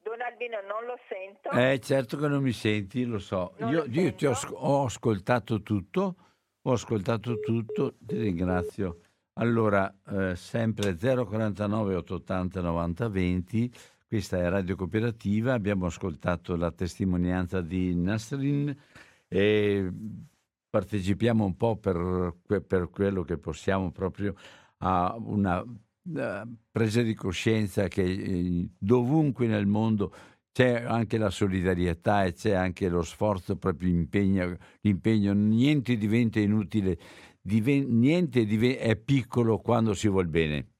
[0.00, 1.50] Don Albino non lo sento.
[1.50, 3.52] Eh, certo che non mi senti, lo so.
[3.58, 6.16] Non io, lo io ti ho, ho ascoltato tutto,
[6.62, 9.00] ho ascoltato tutto, ti ringrazio.
[9.34, 13.72] Allora, eh, sempre 049 880 90 20,
[14.12, 18.76] questa è Radio Cooperativa, abbiamo ascoltato la testimonianza di Nasrin
[19.26, 19.90] e
[20.68, 24.34] partecipiamo un po' per, per quello che possiamo proprio
[24.80, 30.12] a una eh, presa di coscienza che eh, dovunque nel mondo
[30.52, 36.98] c'è anche la solidarietà e c'è anche lo sforzo, proprio impegno, l'impegno, niente diventa inutile,
[37.44, 40.72] niente è piccolo quando si vuol bene,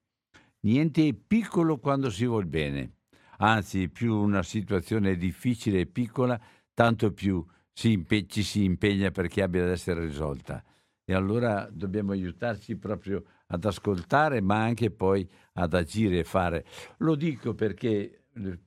[0.66, 2.96] niente è piccolo quando si vuol bene,
[3.38, 6.40] anzi più una situazione è difficile e piccola,
[6.74, 10.62] tanto più si impe- ci si impegna perché abbia ad essere risolta.
[11.04, 16.64] E allora dobbiamo aiutarci proprio ad ascoltare, ma anche poi ad agire e fare.
[16.98, 18.58] Lo dico perché eh,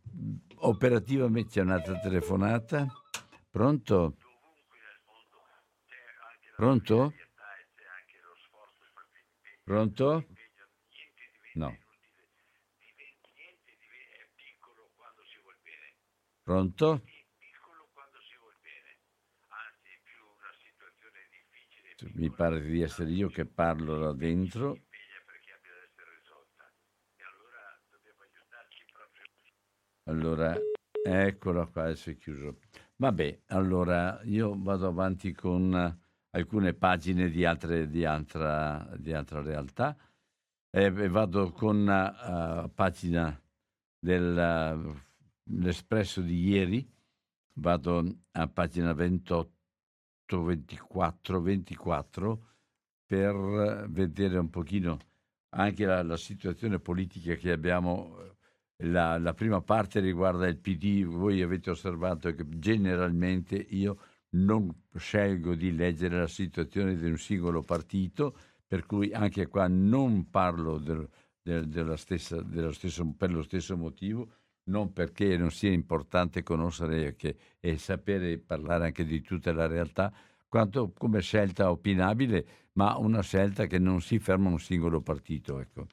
[0.58, 2.86] operativamente c'è un'altra telefonata.
[3.50, 4.18] Pronto?
[6.56, 7.14] Pronto?
[9.64, 10.26] Pronto?
[11.56, 11.78] No.
[16.46, 17.02] Pronto?
[22.14, 24.78] Mi pare di essere io che parlo là dentro.
[30.04, 30.56] Allora,
[31.04, 32.60] eccola qua, adesso è chiuso.
[32.98, 35.98] Vabbè, allora io vado avanti con eh,
[36.38, 39.98] alcune pagine di, altre, di, altra, di altra realtà
[40.70, 43.42] e e vado con la pagina
[45.46, 46.88] dell'Espresso di ieri,
[47.54, 52.48] vado a pagina 28, 24, 24
[53.06, 54.98] per vedere un pochino
[55.50, 58.34] anche la, la situazione politica che abbiamo.
[58.80, 63.98] La, la prima parte riguarda il PD, voi avete osservato che generalmente io
[64.32, 70.30] non scelgo di leggere la situazione di un singolo partito, per cui anche qua non
[70.30, 71.08] parlo del-
[71.42, 74.30] del- della stessa, dello stesso, per lo stesso motivo,
[74.66, 80.14] non perché non sia importante conoscere che- e sapere parlare anche di tutta la realtà,
[80.48, 85.60] quanto come scelta opinabile, ma una scelta che non si ferma a un singolo partito.
[85.60, 85.88] Ecco.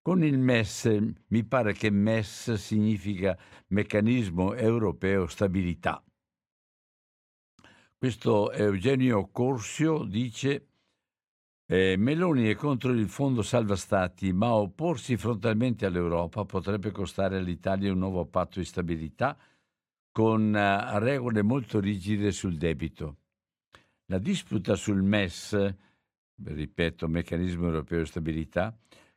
[0.00, 0.96] Con il MES,
[1.28, 3.36] mi pare che MES significa
[3.68, 6.02] Meccanismo Europeo Stabilità.
[7.96, 10.67] Questo Eugenio Corsio dice
[11.70, 17.92] eh, Meloni è contro il fondo salva stati, ma opporsi frontalmente all'Europa potrebbe costare all'Italia
[17.92, 19.36] un nuovo patto di stabilità
[20.10, 23.16] con eh, regole molto rigide sul debito.
[24.06, 25.74] La disputa sul MES,
[26.42, 28.74] ripeto, Meccanismo Europeo di Stabilità,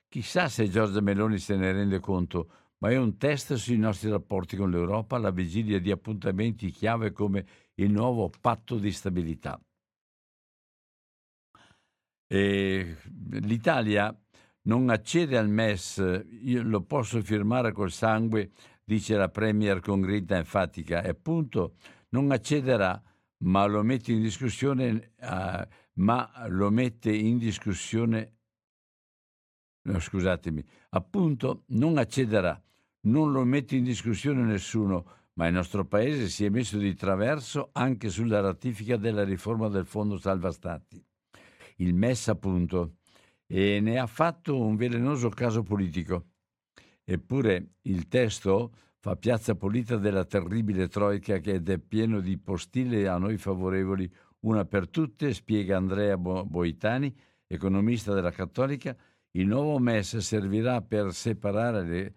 [0.10, 4.58] chissà se Giorgia Meloni se ne rende conto, ma è un test sui nostri rapporti
[4.58, 9.58] con l'Europa alla vigilia di appuntamenti chiave come il nuovo patto di stabilità.
[12.34, 12.96] E
[13.42, 14.18] L'Italia
[14.64, 18.52] non accede al MES, io lo posso firmare col sangue,
[18.86, 21.76] dice la Premier con grinta enfatica, e appunto
[22.12, 23.02] non accederà,
[23.40, 28.36] ma lo mette in discussione, eh, ma lo mette in discussione,
[29.90, 32.62] no, scusatemi, appunto non accederà,
[33.08, 37.72] non lo mette in discussione nessuno, ma il nostro paese si è messo di traverso
[37.74, 41.04] anche sulla ratifica della riforma del Fondo Salva Stati
[41.82, 42.98] il MES appunto,
[43.46, 46.28] e ne ha fatto un velenoso caso politico.
[47.04, 53.18] Eppure il testo fa piazza pulita della terribile troica che è pieno di postille a
[53.18, 54.10] noi favorevoli,
[54.42, 57.14] una per tutte, spiega Andrea Bo- Boitani,
[57.48, 58.96] economista della Cattolica,
[59.32, 62.14] il nuovo MES servirà per separare le,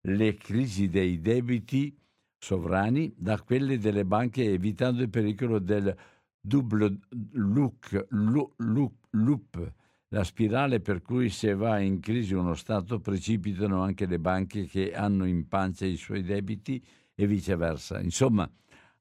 [0.00, 1.96] le crisi dei debiti
[2.38, 5.94] sovrani da quelle delle banche evitando il pericolo del
[6.40, 6.98] double
[7.32, 9.72] look, lu- lu- loop,
[10.08, 14.94] la spirale per cui se va in crisi uno Stato precipitano anche le banche che
[14.94, 16.82] hanno in pancia i suoi debiti
[17.14, 18.00] e viceversa.
[18.00, 18.50] Insomma,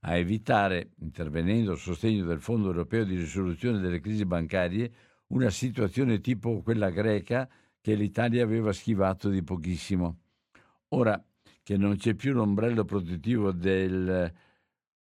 [0.02, 4.92] a evitare, intervenendo a sostegno del Fondo europeo di risoluzione delle crisi bancarie,
[5.28, 10.20] una situazione tipo quella greca che l'Italia aveva schivato di pochissimo.
[10.90, 11.22] Ora
[11.64, 14.34] che non c'è più l'ombrello protettivo del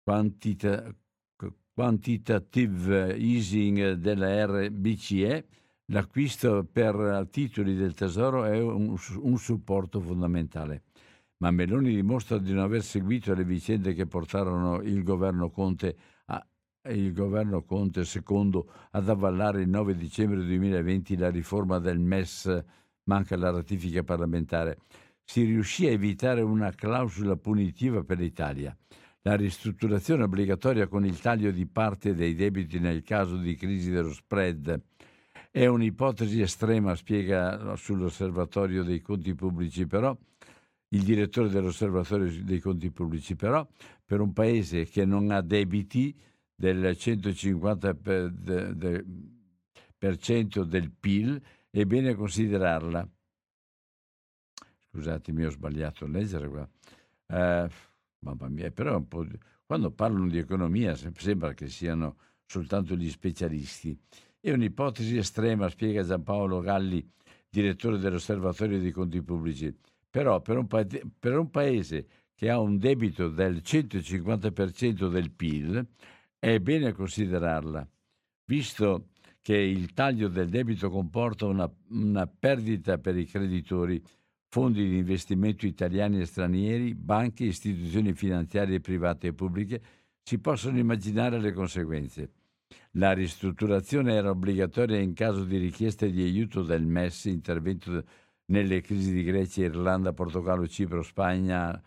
[0.03, 0.93] quantita-
[1.75, 5.45] quantitative easing della RBCE,
[5.87, 10.83] l'acquisto per titoli del Tesoro è un, un supporto fondamentale.
[11.39, 15.97] Ma Meloni dimostra di non aver seguito le vicende che portarono il governo Conte,
[16.27, 16.47] a,
[16.91, 22.63] il governo Conte secondo ad avvallare il 9 dicembre 2020 la riforma del MES,
[23.03, 24.77] manca la ratifica parlamentare.
[25.25, 28.75] si riuscì a evitare una clausola punitiva per l'Italia.
[29.27, 34.13] La ristrutturazione obbligatoria con il taglio di parte dei debiti nel caso di crisi dello
[34.13, 34.79] spread
[35.49, 40.15] è un'ipotesi estrema, spiega sull'osservatorio dei conti pubblici, però
[40.89, 43.67] il direttore dell'osservatorio dei conti pubblici, però
[44.05, 46.15] per un paese che non ha debiti
[46.53, 49.05] del 150% per, de, de,
[49.97, 53.09] per cento del PIL è bene considerarla.
[54.91, 56.69] Scusatemi, ho sbagliato a leggere qua.
[57.27, 57.67] Uh,
[58.25, 59.03] mamma mia, però
[59.65, 63.97] quando parlano di economia sembra che siano soltanto gli specialisti.
[64.39, 67.07] È un'ipotesi estrema, spiega Giampaolo Galli,
[67.49, 69.73] direttore dell'Osservatorio dei Conti Pubblici.
[70.09, 70.85] Però per un, pa-
[71.19, 75.87] per un paese che ha un debito del 150% del PIL,
[76.37, 77.87] è bene considerarla,
[78.45, 79.09] visto
[79.41, 84.01] che il taglio del debito comporta una, una perdita per i creditori
[84.55, 89.81] fondi di investimento italiani e stranieri, banche, istituzioni finanziarie private e pubbliche,
[90.23, 92.31] si possono immaginare le conseguenze.
[92.91, 98.01] La ristrutturazione era obbligatoria in caso di richiesta di aiuto del MES, intervento
[98.45, 101.77] nelle crisi di Grecia, Irlanda, Portogallo, Cipro, Spagna.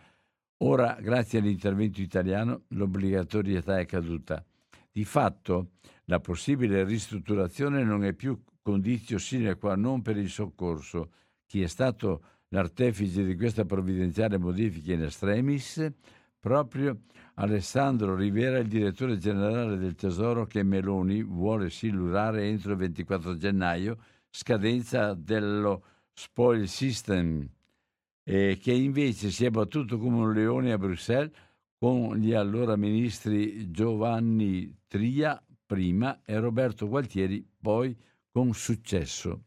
[0.59, 4.45] Ora, grazie all'intervento italiano, l'obbligatorietà è caduta.
[4.93, 5.71] Di fatto,
[6.05, 11.12] la possibile ristrutturazione non è più condizio sine qua non per il soccorso.
[11.47, 15.92] Chi è stato l'artefice di questa provvidenziale modifica in extremis,
[16.38, 17.03] proprio
[17.34, 23.99] Alessandro Rivera, il direttore generale del Tesoro che Meloni vuole silurare entro il 24 gennaio,
[24.30, 27.49] scadenza dello spoil system,
[28.24, 31.32] e che invece si è battuto come un leone a Bruxelles
[31.78, 37.96] con gli allora ministri Giovanni Tria prima e Roberto Gualtieri poi
[38.32, 39.44] con successo.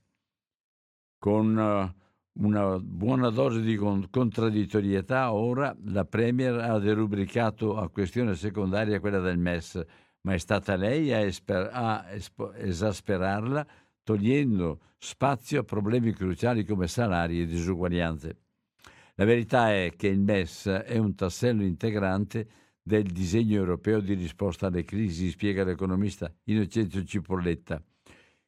[1.17, 2.00] Con uh,
[2.33, 9.37] una buona dose di contraddittorietà, ora la Premier ha derubricato a questione secondaria quella del
[9.37, 9.83] MES,
[10.21, 13.67] ma è stata lei a, esper- a espo- esasperarla,
[14.03, 18.37] togliendo spazio a problemi cruciali come salari e disuguaglianze.
[19.15, 22.47] La verità è che il MES è un tassello integrante
[22.81, 27.81] del disegno europeo di risposta alle crisi, spiega l'economista Innocenzo Cipolletta.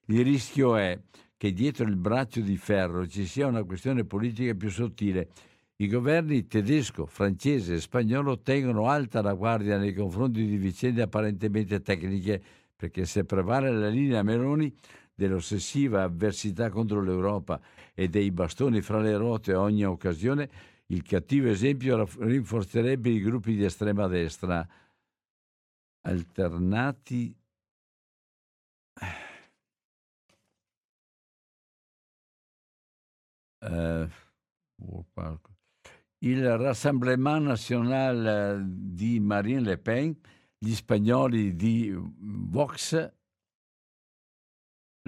[0.07, 0.99] Il rischio è
[1.43, 5.27] che dietro il braccio di ferro ci sia una questione politica più sottile.
[5.75, 11.81] I governi tedesco, francese e spagnolo tengono alta la guardia nei confronti di vicende apparentemente
[11.81, 12.41] tecniche,
[12.73, 14.73] perché se prevale la linea Meloni
[15.13, 17.59] dell'ossessiva avversità contro l'Europa
[17.93, 20.49] e dei bastoni fra le ruote a ogni occasione,
[20.85, 24.65] il cattivo esempio rinforzerebbe i gruppi di estrema destra
[26.03, 27.35] alternati
[33.63, 34.07] eh,
[36.19, 40.15] il Rassemblement National di Marine Le Pen,
[40.57, 43.11] gli spagnoli di Vox.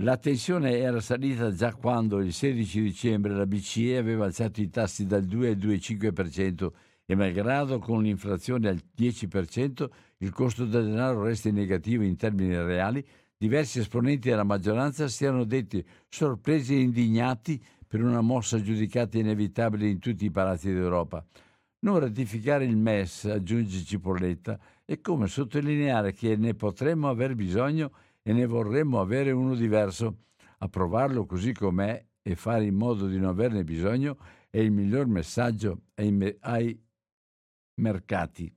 [0.01, 5.05] La tensione era salita già quando il 16 dicembre la BCE aveva alzato i tassi
[5.05, 6.71] dal 2 al 2,5%
[7.05, 13.05] e malgrado con l'inflazione al 10% il costo del denaro resta negativo in termini reali,
[13.37, 17.63] diversi esponenti della maggioranza si erano detti sorpresi e indignati
[17.95, 21.25] per una mossa giudicata inevitabile in tutti i palazzi d'Europa.
[21.85, 28.33] Non ratificare il MES, aggiunge Cipolletta, è come sottolineare che ne potremmo aver bisogno e
[28.33, 30.23] ne vorremmo avere uno diverso.
[30.57, 34.17] Approvarlo così com'è e fare in modo di non averne bisogno
[34.49, 36.77] è il miglior messaggio ai, me- ai
[37.75, 38.53] mercati.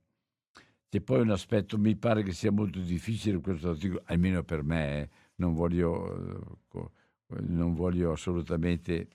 [0.89, 5.03] C'è poi un aspetto, mi pare che sia molto difficile questo articolo, almeno per me,
[5.03, 9.11] eh, non, voglio, eh, non voglio assolutamente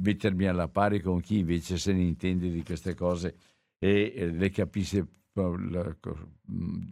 [0.00, 3.34] mettermi alla pari con chi invece se ne intende di queste cose
[3.78, 5.06] e le capisce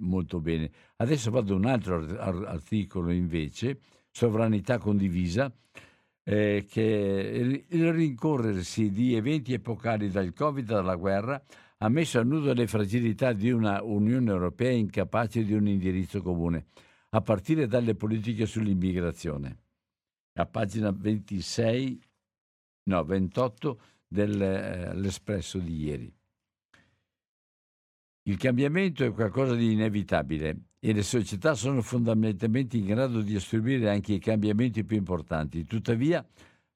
[0.01, 0.71] molto bene.
[0.97, 3.79] Adesso vado a un altro articolo invece,
[4.11, 5.53] sovranità condivisa,
[6.27, 11.43] eh, che il rincorrersi di eventi epocali dal Covid alla guerra
[11.79, 16.67] ha messo a nudo le fragilità di una Unione Europea incapace di un indirizzo comune,
[17.11, 19.59] a partire dalle politiche sull'immigrazione.
[20.37, 22.01] A pagina 26
[22.85, 26.13] no, 28 dell'Espresso di ieri.
[28.27, 33.91] Il cambiamento è qualcosa di inevitabile e le società sono fondamentalmente in grado di assorbire
[33.91, 35.65] anche i cambiamenti più importanti.
[35.65, 36.27] Tuttavia,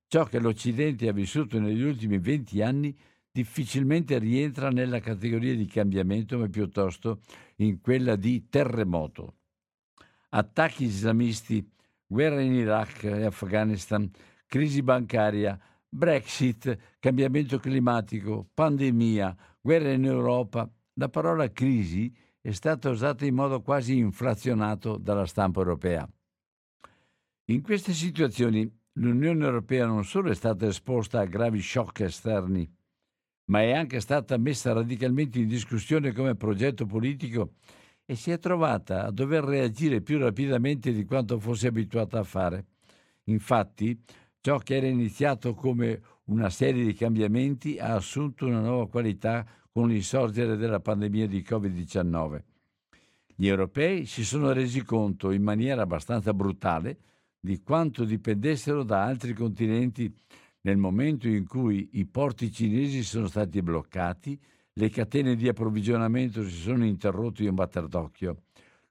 [0.07, 2.95] ciò che l'Occidente ha vissuto negli ultimi 20 anni
[3.31, 7.21] difficilmente rientra nella categoria di cambiamento, ma piuttosto
[7.57, 9.35] in quella di terremoto.
[10.31, 11.67] Attacchi islamisti,
[12.07, 14.11] guerra in Iraq e Afghanistan,
[14.47, 15.59] crisi bancaria,
[15.91, 20.71] Brexit, cambiamento climatico, pandemia, guerra in Europa.
[20.95, 26.09] La parola crisi è stata usata in modo quasi inflazionato dalla stampa europea.
[27.47, 32.71] In queste situazioni l'Unione Europea non solo è stata esposta a gravi shock esterni,
[33.47, 37.55] ma è anche stata messa radicalmente in discussione come progetto politico
[38.05, 42.67] e si è trovata a dover reagire più rapidamente di quanto fosse abituata a fare.
[43.25, 43.99] Infatti,
[44.41, 49.89] ciò che era iniziato come una serie di cambiamenti ha assunto una nuova qualità con
[49.89, 52.43] l'insorgere della pandemia di Covid-19.
[53.35, 56.99] Gli europei si sono resi conto in maniera abbastanza brutale
[57.39, 60.13] di quanto dipendessero da altri continenti
[60.63, 64.39] nel momento in cui i porti cinesi sono stati bloccati,
[64.73, 68.43] le catene di approvvigionamento si sono interrotte in batter d'occhio.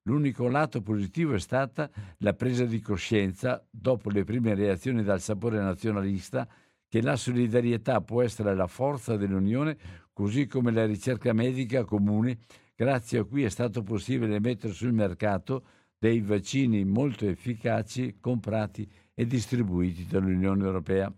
[0.08, 1.90] L'unico lato positivo è stata
[2.20, 6.48] la presa di coscienza, dopo le prime reazioni dal sapore nazionalista,
[6.88, 9.78] che la solidarietà può essere la forza dell'Unione,
[10.14, 12.40] così come la ricerca medica comune,
[12.74, 15.66] grazie a cui è stato possibile mettere sul mercato
[15.98, 21.14] dei vaccini molto efficaci comprati e distribuiti dall'Unione Europea.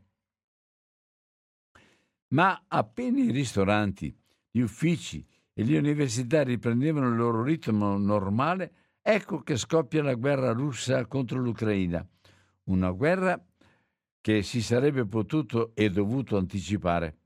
[2.29, 4.17] Ma appena i ristoranti,
[4.49, 5.23] gli uffici
[5.53, 8.71] e le università riprendevano il loro ritmo normale,
[9.01, 12.05] ecco che scoppia la guerra russa contro l'Ucraina.
[12.65, 13.43] Una guerra
[14.21, 17.17] che si sarebbe potuto e dovuto anticipare.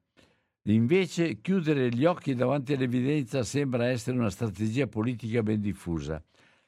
[0.67, 6.23] Invece chiudere gli occhi davanti all'evidenza sembra essere una strategia politica ben diffusa.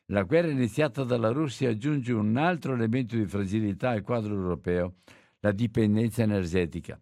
[0.08, 4.96] La guerra iniziata dalla Russia aggiunge un altro elemento di fragilità al quadro europeo,
[5.40, 7.00] la dipendenza energetica.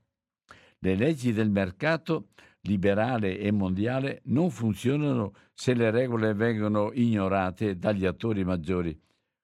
[0.79, 2.27] Le leggi del mercato
[2.63, 8.97] liberale e mondiale non funzionano se le regole vengono ignorate dagli attori maggiori.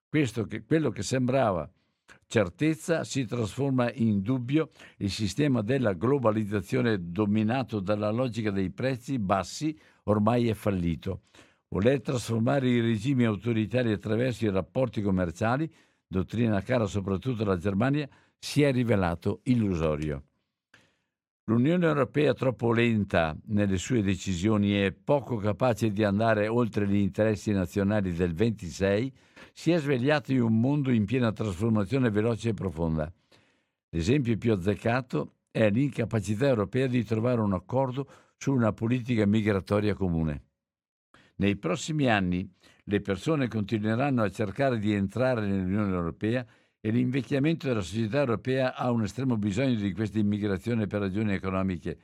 [0.10, 1.70] Che, quello che sembrava
[2.26, 9.78] certezza si trasforma in dubbio, il sistema della globalizzazione dominato dalla logica dei prezzi bassi
[10.04, 11.24] ormai è fallito.
[11.70, 15.72] Voler trasformare i regimi autoritari attraverso i rapporti commerciali,
[16.08, 18.08] dottrina cara soprattutto alla Germania,
[18.38, 20.24] si è rivelato illusorio.
[21.50, 27.52] L'Unione Europea troppo lenta nelle sue decisioni e poco capace di andare oltre gli interessi
[27.52, 29.12] nazionali del 26
[29.52, 33.12] si è svegliata in un mondo in piena trasformazione veloce e profonda.
[33.90, 40.44] L'esempio più azzeccato è l'incapacità europea di trovare un accordo su una politica migratoria comune.
[41.38, 42.48] Nei prossimi anni
[42.84, 46.46] le persone continueranno a cercare di entrare nell'Unione Europea
[46.82, 51.98] e l'invecchiamento della società europea ha un estremo bisogno di questa immigrazione per ragioni economiche,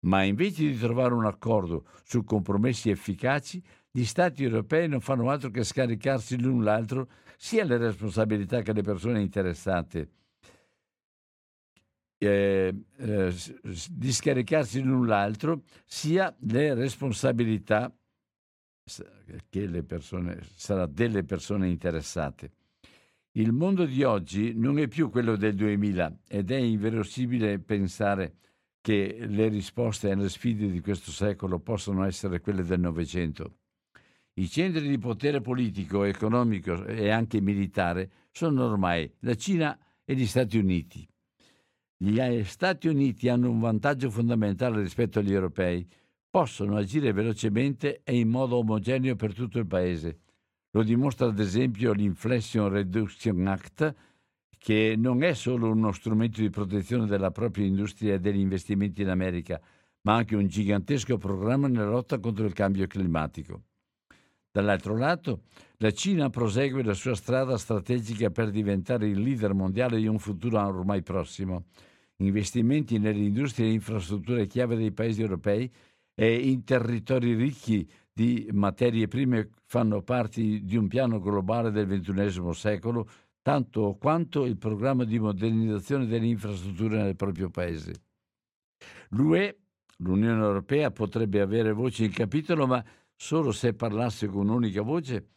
[0.00, 5.50] ma invece di trovare un accordo su compromessi efficaci, gli Stati europei non fanno altro
[5.50, 10.10] che scaricarsi l'un l'altro sia le responsabilità che le persone interessate.
[12.16, 13.34] Eh, eh,
[13.90, 17.92] di scaricarsi l'un l'altro sia le responsabilità
[19.48, 22.52] che le persone, sarà delle persone interessate.
[23.34, 28.34] Il mondo di oggi non è più quello del 2000 ed è inverosimile pensare
[28.82, 33.54] che le risposte alle sfide di questo secolo possano essere quelle del Novecento.
[34.34, 40.26] I centri di potere politico, economico e anche militare sono ormai la Cina e gli
[40.26, 41.08] Stati Uniti.
[41.96, 45.88] Gli Stati Uniti hanno un vantaggio fondamentale rispetto agli europei,
[46.28, 50.18] possono agire velocemente e in modo omogeneo per tutto il Paese.
[50.74, 53.94] Lo dimostra ad esempio l'Inflation Reduction Act,
[54.56, 59.08] che non è solo uno strumento di protezione della propria industria e degli investimenti in
[59.08, 59.60] America,
[60.02, 63.64] ma anche un gigantesco programma nella lotta contro il cambio climatico.
[64.50, 65.42] Dall'altro lato,
[65.76, 70.58] la Cina prosegue la sua strada strategica per diventare il leader mondiale di un futuro
[70.58, 71.66] ormai prossimo.
[72.16, 75.70] Investimenti nelle industrie e infrastrutture chiave dei paesi europei
[76.14, 82.52] e in territori ricchi di materie prime fanno parte di un piano globale del XXI
[82.52, 83.08] secolo,
[83.40, 87.92] tanto quanto il programma di modernizzazione delle infrastrutture nel proprio paese.
[89.10, 89.58] L'UE,
[89.98, 92.84] l'Unione Europea, potrebbe avere voce in capitolo, ma
[93.14, 95.28] solo se parlasse con un'unica voce.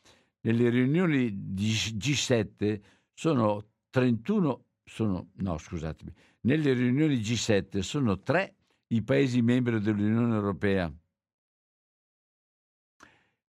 [0.42, 2.80] Nelle riunioni di G7
[3.14, 8.56] sono 31, sono, no scusatemi, nelle riunioni G7 sono tre
[8.90, 10.94] i Paesi membri dell'Unione Europea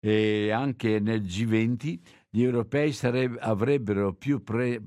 [0.07, 1.99] e anche nel G20
[2.29, 4.79] gli europei sareb- avrebbero più, pre-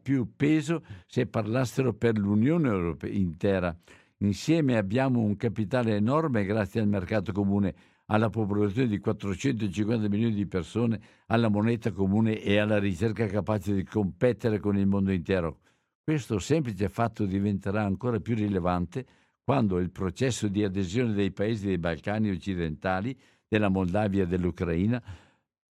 [0.00, 3.76] più, peso se parlassero per l'Unione Europea intera.
[4.18, 7.74] Insieme abbiamo un capitale enorme grazie al mercato comune,
[8.06, 13.82] alla popolazione di 450 milioni di persone, alla moneta comune e alla ricerca capace di
[13.82, 15.58] competere con il mondo intero.
[16.04, 19.04] Questo semplice fatto diventerà ancora più rilevante
[19.42, 23.18] quando il processo di adesione dei paesi dei Balcani occidentali,
[23.50, 25.02] della Moldavia e dell'Ucraina,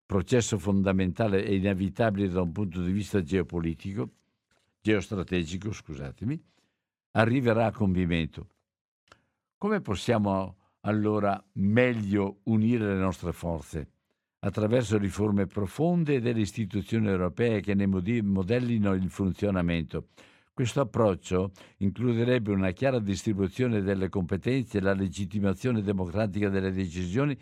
[0.05, 4.09] processo fondamentale e inevitabile da un punto di vista geopolitico,
[4.81, 6.37] geostrategico, scusatemi,
[7.11, 8.47] arriverà a compimento.
[9.57, 13.91] Come possiamo allora meglio unire le nostre forze?
[14.39, 20.07] Attraverso riforme profonde delle istituzioni europee che ne modellino il funzionamento.
[20.53, 27.37] Questo approccio includerebbe una chiara distribuzione delle competenze, la legittimazione democratica delle decisioni,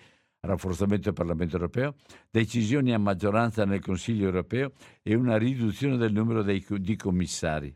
[0.48, 1.96] rafforzamento del Parlamento europeo,
[2.32, 4.72] decisioni a maggioranza nel Consiglio europeo
[5.04, 7.76] e una riduzione del numero dei, di commissari.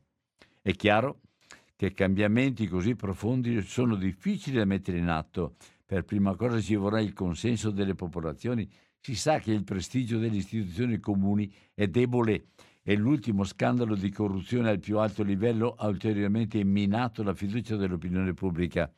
[0.61, 1.21] È chiaro
[1.75, 5.55] che cambiamenti così profondi sono difficili da mettere in atto.
[5.85, 8.69] Per prima cosa ci vorrà il consenso delle popolazioni.
[8.99, 12.49] Si sa che il prestigio delle istituzioni comuni è debole
[12.83, 18.33] e l'ultimo scandalo di corruzione al più alto livello ha ulteriormente minato la fiducia dell'opinione
[18.33, 18.91] pubblica.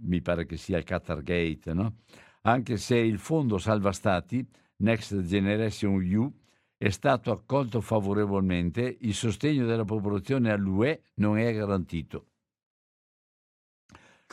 [0.00, 1.96] Mi pare che sia il Qatar Gate, no?
[2.42, 6.32] Anche se il fondo salva stati, Next Generation EU,
[6.76, 12.26] è stato accolto favorevolmente, il sostegno della popolazione all'UE non è garantito.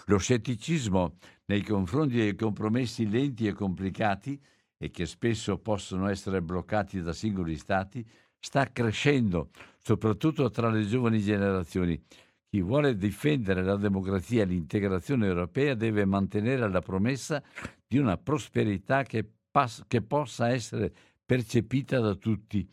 [0.05, 4.39] Lo scetticismo nei confronti dei compromessi lenti e complicati
[4.77, 8.05] e che spesso possono essere bloccati da singoli stati
[8.39, 9.49] sta crescendo,
[9.81, 11.99] soprattutto tra le giovani generazioni.
[12.47, 17.43] Chi vuole difendere la democrazia e l'integrazione europea deve mantenere la promessa
[17.87, 20.93] di una prosperità che, pass- che possa essere
[21.25, 22.67] percepita da tutti.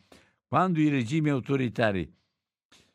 [0.47, 2.13] Quando i regimi autoritari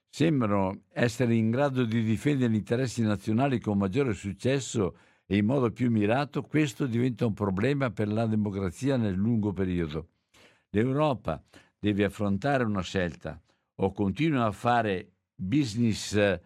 [0.10, 5.72] sembrano essere in grado di difendere gli interessi nazionali con maggiore successo e in modo
[5.72, 10.10] più mirato, questo diventa un problema per la democrazia nel lungo periodo.
[10.70, 11.44] L'Europa
[11.78, 13.40] deve affrontare una scelta
[13.76, 16.42] o continua a fare business eh,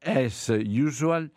[0.00, 1.30] as usual,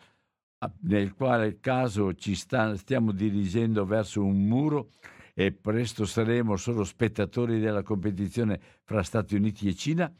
[0.80, 4.90] nel quale caso ci sta, stiamo dirigendo verso un muro
[5.32, 10.12] e presto saremo solo spettatori della competizione fra Stati Uniti e Cina,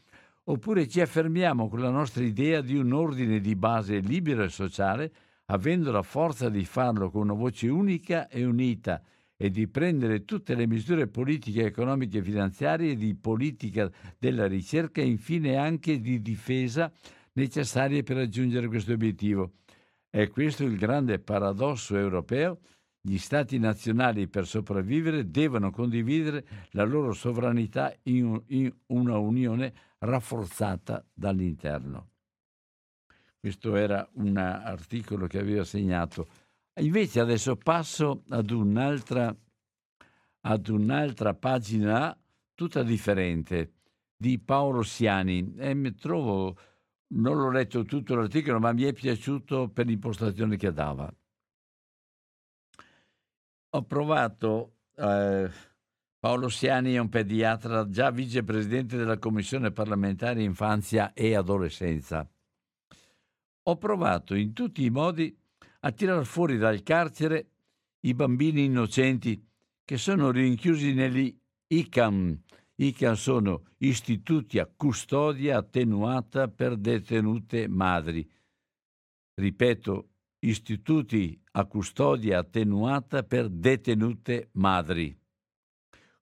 [0.45, 5.13] oppure ci affermiamo con la nostra idea di un ordine di base libero e sociale,
[5.45, 8.99] avendo la forza di farlo con una voce unica e unita
[9.37, 15.05] e di prendere tutte le misure politiche, economiche e finanziarie di politica della ricerca e
[15.05, 16.91] infine anche di difesa
[17.33, 19.53] necessarie per raggiungere questo obiettivo.
[20.11, 22.59] È questo il grande paradosso europeo
[23.03, 31.03] gli Stati nazionali per sopravvivere devono condividere la loro sovranità in, in una unione rafforzata
[31.11, 32.09] dall'interno.
[33.39, 36.27] Questo era un articolo che avevo segnato.
[36.81, 39.33] Invece adesso passo ad un'altra,
[40.41, 42.15] ad un'altra pagina
[42.53, 43.75] tutta differente
[44.15, 46.55] di Paolo Siani e mi trovo,
[47.13, 51.13] non l'ho letto tutto l'articolo, ma mi è piaciuto per l'impostazione che dava
[53.73, 55.49] ho provato, eh,
[56.19, 62.29] Paolo Siani è un pediatra, già vicepresidente della Commissione parlamentare Infanzia e Adolescenza.
[63.63, 65.35] Ho provato in tutti i modi
[65.81, 67.49] a tirar fuori dal carcere
[68.01, 69.47] i bambini innocenti
[69.85, 71.35] che sono rinchiusi negli
[71.67, 72.41] ICAM.
[72.81, 78.27] ICAM sono istituti a custodia attenuata per detenute madri.
[79.35, 80.09] Ripeto,
[80.39, 85.15] istituti a custodia attenuata per detenute madri,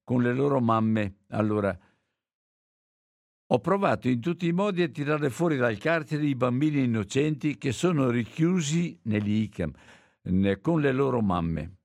[0.03, 1.19] con le loro mamme.
[1.29, 1.77] Allora,
[3.51, 7.71] ho provato in tutti i modi a tirare fuori dal carcere i bambini innocenti che
[7.71, 9.71] sono richiusi negli ICAM
[10.59, 11.78] con le loro mamme.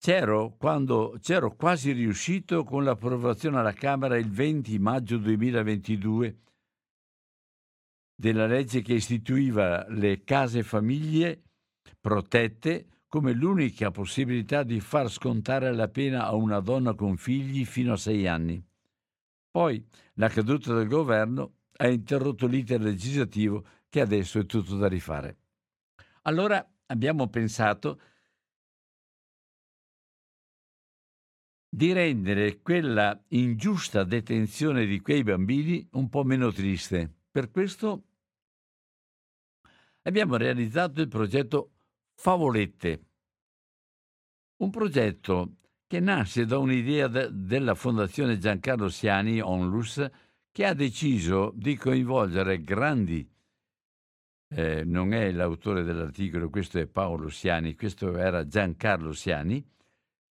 [0.00, 6.38] C'ero, quando, c'ero quasi riuscito con l'approvazione alla Camera il 20 maggio 2022
[8.14, 11.42] della legge che istituiva le case famiglie
[12.00, 17.94] protette come l'unica possibilità di far scontare la pena a una donna con figli fino
[17.94, 18.64] a sei anni.
[19.50, 19.84] Poi
[20.14, 25.38] la caduta del governo ha interrotto l'iter legislativo che adesso è tutto da rifare.
[26.22, 28.00] Allora abbiamo pensato
[31.68, 37.12] di rendere quella ingiusta detenzione di quei bambini un po' meno triste.
[37.30, 38.04] Per questo
[40.02, 41.72] abbiamo realizzato il progetto
[42.14, 43.02] Favolette,
[44.56, 45.56] un progetto
[45.86, 50.04] che nasce da un'idea de- della Fondazione Giancarlo Siani Onlus
[50.50, 53.28] che ha deciso di coinvolgere grandi
[54.50, 59.64] eh, non è l'autore dell'articolo, questo è Paolo Siani, questo era Giancarlo Siani,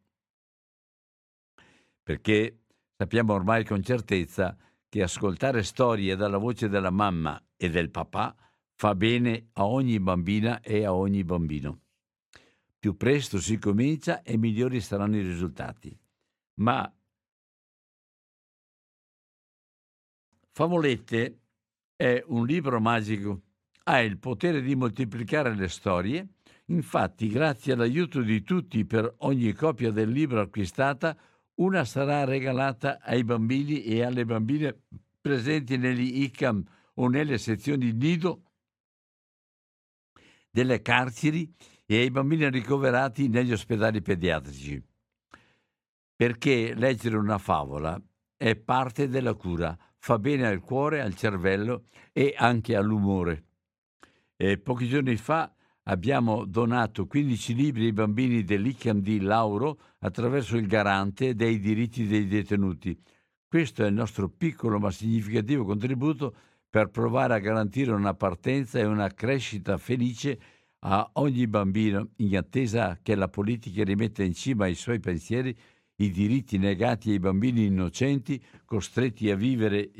[2.02, 2.62] Perché
[2.96, 4.56] sappiamo ormai con certezza
[4.88, 8.34] che ascoltare storie dalla voce della mamma e del papà
[8.74, 11.80] fa bene a ogni bambina e a ogni bambino.
[12.78, 15.96] Più presto si comincia e migliori saranno i risultati.
[16.60, 16.90] Ma
[20.52, 21.40] Favolette
[21.94, 23.42] è un libro magico,
[23.84, 26.34] ha il potere di moltiplicare le storie,
[26.66, 31.16] infatti grazie all'aiuto di tutti per ogni copia del libro acquistata,
[31.58, 34.84] una sarà regalata ai bambini e alle bambine
[35.20, 38.42] presenti negli ICAM o nelle sezioni nido
[40.50, 41.52] delle carceri
[41.84, 44.82] e ai bambini ricoverati negli ospedali pediatrici.
[46.14, 48.00] Perché leggere una favola
[48.36, 53.44] è parte della cura, fa bene al cuore, al cervello e anche all'umore.
[54.36, 55.52] E pochi giorni fa
[55.88, 62.26] abbiamo donato 15 libri ai bambini dell'ICAM di Lauro attraverso il garante dei diritti dei
[62.26, 62.98] detenuti.
[63.46, 66.34] Questo è il nostro piccolo ma significativo contributo
[66.68, 70.38] per provare a garantire una partenza e una crescita felice
[70.80, 75.56] a ogni bambino in attesa che la politica rimetta in cima ai suoi pensieri
[75.96, 79.90] i diritti negati ai bambini innocenti costretti a vivere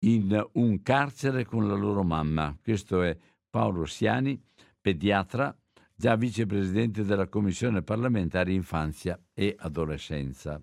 [0.00, 2.56] in un carcere con la loro mamma.
[2.62, 3.16] Questo è
[3.48, 4.38] Paolo Siani,
[4.86, 5.52] pediatra,
[5.96, 10.62] già vicepresidente della Commissione parlamentare Infanzia e Adolescenza.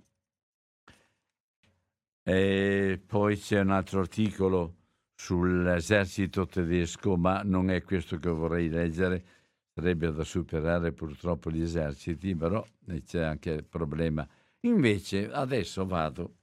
[2.24, 4.76] E poi c'è un altro articolo
[5.14, 9.26] sull'esercito tedesco, ma non è questo che vorrei leggere,
[9.74, 12.66] sarebbe da superare purtroppo gli eserciti, però
[13.04, 14.26] c'è anche il problema.
[14.62, 16.36] Invece adesso vado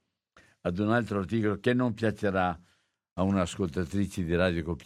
[0.61, 2.61] ad un altro articolo che non piacerà
[3.14, 4.76] a un'ascoltatrice di radio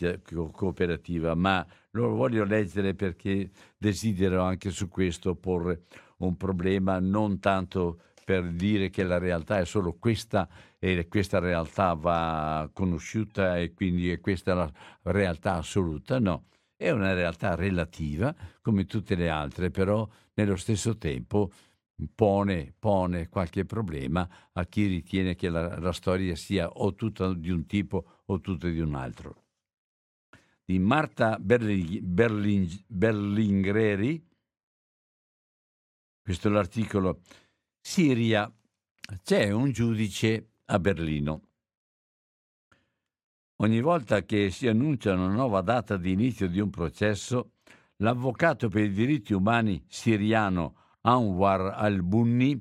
[0.52, 5.84] cooperativa, ma lo voglio leggere perché desidero anche su questo porre
[6.18, 11.94] un problema, non tanto per dire che la realtà è solo questa e questa realtà
[11.94, 14.72] va conosciuta e quindi è questa la
[15.02, 21.50] realtà assoluta, no, è una realtà relativa come tutte le altre, però nello stesso tempo
[22.14, 27.50] pone, pone qualche problema a chi ritiene che la, la storia sia o tutta di
[27.50, 29.43] un tipo o tutta di un altro.
[30.66, 34.26] Di Marta Berling, Berling, Berlingreri,
[36.22, 37.20] questo è l'articolo
[37.78, 38.50] Siria,
[39.22, 41.42] c'è un giudice a Berlino.
[43.56, 47.56] Ogni volta che si annuncia una nuova data di inizio di un processo,
[47.96, 52.58] l'avvocato per i diritti umani siriano Anwar al-Bunni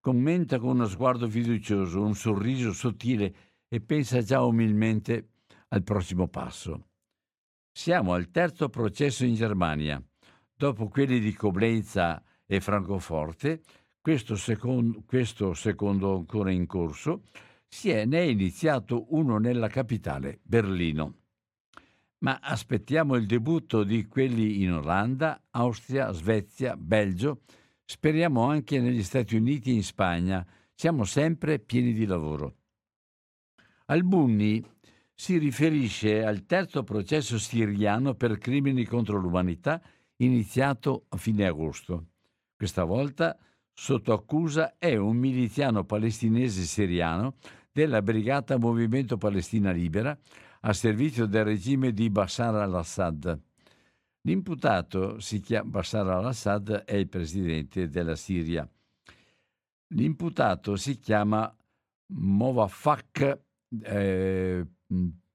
[0.00, 3.34] commenta con uno sguardo fiducioso, un sorriso sottile
[3.68, 5.28] e pensa già umilmente
[5.68, 6.88] al prossimo passo.
[7.76, 10.00] Siamo al terzo processo in Germania.
[10.56, 13.62] Dopo quelli di Coblenza e Francoforte,
[14.00, 17.24] questo secondo, questo secondo ancora in corso,
[17.66, 21.16] si è, ne è iniziato uno nella capitale, Berlino.
[22.18, 27.40] Ma aspettiamo il debutto di quelli in Olanda, Austria, Svezia, Belgio,
[27.84, 30.46] speriamo anche negli Stati Uniti e in Spagna.
[30.72, 32.54] Siamo sempre pieni di lavoro.
[33.86, 34.64] Albuni
[35.14, 39.80] si riferisce al terzo processo siriano per crimini contro l'umanità
[40.16, 42.06] iniziato a fine agosto.
[42.56, 43.38] Questa volta
[43.72, 47.36] sotto accusa è un miliziano palestinese siriano
[47.72, 50.16] della Brigata Movimento Palestina Libera
[50.60, 53.38] a servizio del regime di Bashar al-Assad.
[54.22, 58.66] L'imputato si chiama Bashar al-Assad è il presidente della Siria.
[59.88, 61.54] L'imputato si chiama
[62.06, 63.40] Movafak
[63.82, 64.66] eh,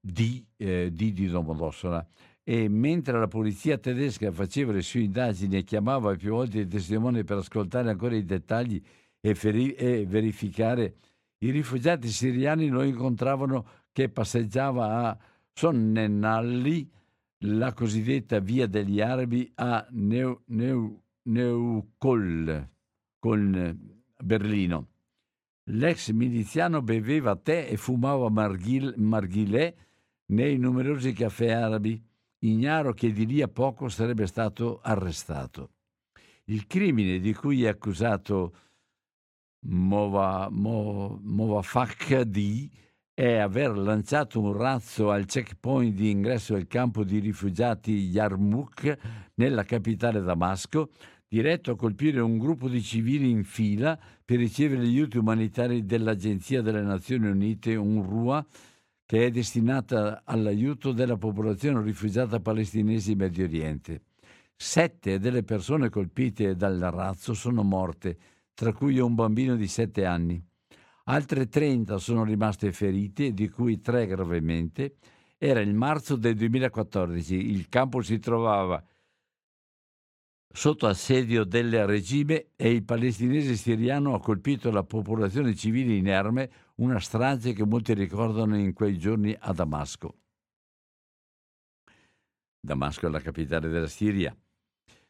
[0.02, 2.06] D, eh, D di Domodossola
[2.44, 7.24] e mentre la polizia tedesca faceva le sue indagini e chiamava più volte i testimoni
[7.24, 8.82] per ascoltare ancora i dettagli
[9.20, 10.96] e, feri- e verificare,
[11.40, 15.18] i rifugiati siriani lo incontravano che passeggiava a
[15.54, 16.90] Sonnenalli,
[17.44, 21.92] la cosiddetta via degli arabi a Neu, Neu,
[23.20, 23.78] con
[24.24, 24.88] Berlino.
[25.72, 29.74] L'ex miliziano beveva tè e fumava marghil, marghilè
[30.28, 32.02] nei numerosi caffè arabi,
[32.40, 35.74] ignaro che di lì a poco sarebbe stato arrestato.
[36.46, 38.56] Il crimine di cui è accusato
[39.68, 42.68] Mova, Mo, Movafak D
[43.14, 48.98] è aver lanciato un razzo al checkpoint di ingresso al campo di rifugiati Yarmouk
[49.36, 50.90] nella capitale Damasco,
[51.30, 56.64] diretto a colpire un gruppo di civili in fila per ricevere gli aiuti umanitari dell'Agenzia
[56.64, 58.44] delle Nazioni Unite, UNRWA,
[59.06, 64.02] che è destinata all'aiuto della popolazione rifugiata palestinese in Medio Oriente.
[64.56, 68.18] Sette delle persone colpite dal razzo sono morte,
[68.56, 70.44] tra cui un bambino di sette anni.
[71.06, 74.96] Altre 30 sono rimaste ferite, di cui tre gravemente.
[75.38, 77.36] Era il marzo del 2014.
[77.36, 78.84] Il campo si trovava
[80.60, 87.00] sotto assedio del regime e il palestinese siriano ha colpito la popolazione civile inerme, una
[87.00, 90.18] strage che molti ricordano in quei giorni a Damasco.
[92.60, 94.36] Damasco è la capitale della Siria.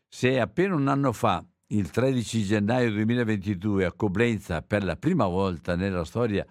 [0.08, 5.76] Se appena un anno fa il 13 gennaio 2022 a Coblenza, per la prima volta
[5.76, 6.46] nella storia,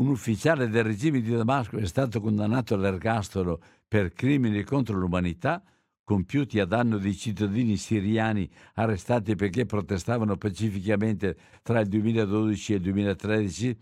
[0.00, 5.62] un ufficiale del regime di Damasco è stato condannato all'ergastolo per crimini contro l'umanità
[6.10, 12.82] compiuti a danno dei cittadini siriani arrestati perché protestavano pacificamente tra il 2012 e il
[12.82, 13.78] 2013,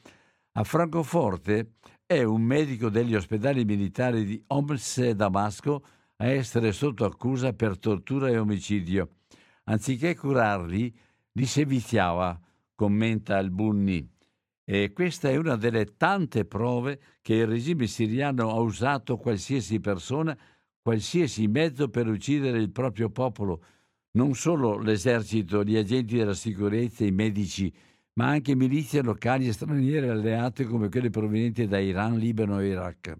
[0.52, 5.82] a Francoforte è un medico degli ospedali militari di Homs e Damasco
[6.16, 9.08] a essere sotto accusa per tortura e omicidio
[9.64, 10.94] anziché curarli,
[11.32, 12.38] li seviziava,
[12.74, 14.06] commenta Al-Bunni.
[14.64, 20.36] E questa è una delle tante prove che il regime siriano ha usato qualsiasi persona,
[20.88, 23.62] qualsiasi mezzo per uccidere il proprio popolo,
[24.12, 27.70] non solo l'esercito, gli agenti della sicurezza, i medici,
[28.14, 33.16] ma anche milizie locali e straniere alleate come quelle provenienti da Iran, Libano e Iraq.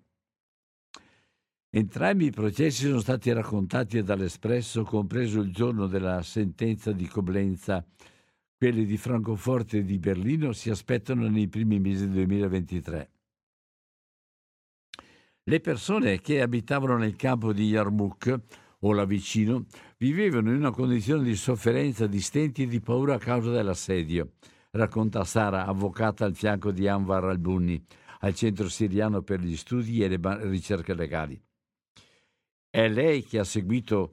[1.68, 7.84] Entrambi i processi sono stati raccontati dall'Espresso, compreso il giorno della sentenza di Coblenza.
[8.56, 13.10] Quelli di Francoforte e di Berlino si aspettano nei primi mesi del 2023.
[15.48, 18.38] Le persone che abitavano nel campo di Yarmouk
[18.80, 19.64] o là vicino
[19.96, 24.32] vivevano in una condizione di sofferenza, di stenti e di paura a causa dell'assedio,
[24.72, 27.82] racconta Sara, avvocata al fianco di Anwar al-Bunni,
[28.20, 30.20] al Centro Siriano per gli Studi e le
[30.50, 31.42] Ricerche Legali.
[32.68, 34.12] È lei che ha seguito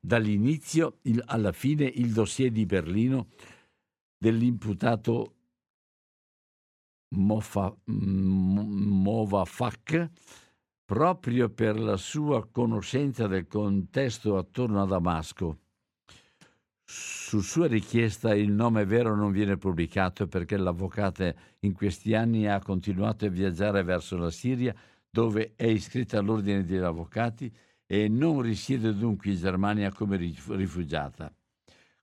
[0.00, 3.28] dall'inizio il, alla fine il dossier di Berlino
[4.18, 5.36] dell'imputato
[7.14, 7.72] Mofa,
[9.04, 10.10] Movafak
[10.84, 15.58] proprio per la sua conoscenza del contesto attorno a Damasco.
[16.86, 22.60] Su sua richiesta il nome vero non viene pubblicato perché l'avvocata in questi anni ha
[22.60, 24.74] continuato a viaggiare verso la Siria
[25.08, 27.50] dove è iscritta all'ordine degli avvocati
[27.86, 31.32] e non risiede dunque in Germania come rifugiata.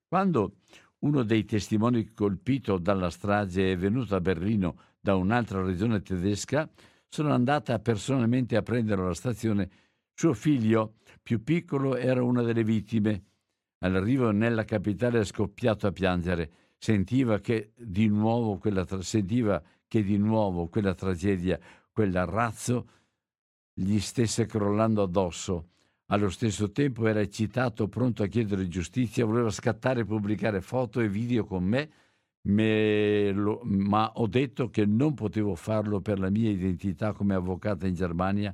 [0.08, 0.56] Quando
[1.00, 6.70] uno dei testimoni colpito dalla strage è venuto a Berlino da un'altra regione tedesca,
[7.14, 9.70] sono andata personalmente a prendere alla stazione.
[10.14, 13.24] Suo figlio, più piccolo, era una delle vittime.
[13.80, 16.52] All'arrivo nella capitale è scoppiato a piangere.
[16.78, 21.60] Sentiva che di nuovo quella, tra- che di nuovo quella tragedia,
[21.92, 22.88] quel razzo,
[23.74, 25.68] gli stesse crollando addosso.
[26.12, 31.10] Allo stesso tempo era eccitato, pronto a chiedere giustizia, voleva scattare e pubblicare foto e
[31.10, 31.90] video con me
[32.44, 37.94] lo, ma ho detto che non potevo farlo per la mia identità come avvocata in
[37.94, 38.54] Germania,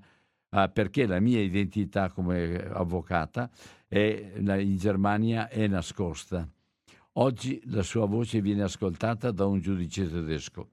[0.50, 3.50] ah, perché la mia identità come avvocata
[3.88, 6.48] è, in Germania è nascosta.
[7.14, 10.70] Oggi la sua voce viene ascoltata da un giudice tedesco.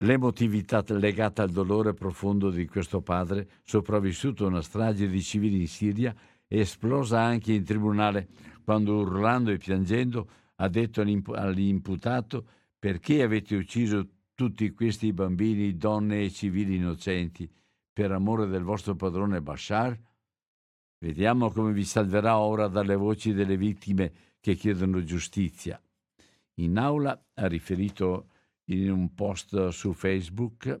[0.00, 5.68] L'emotività legata al dolore profondo di questo padre, sopravvissuto a una strage di civili in
[5.68, 6.14] Siria,
[6.48, 8.28] esplosa anche in tribunale
[8.62, 12.48] quando urlando e piangendo ha detto all'imputato
[12.78, 17.50] perché avete ucciso tutti questi bambini, donne e civili innocenti
[17.92, 19.98] per amore del vostro padrone Bashar?
[20.98, 25.80] Vediamo come vi salverà ora dalle voci delle vittime che chiedono giustizia.
[26.54, 28.30] In aula ha riferito
[28.66, 30.80] in un post su Facebook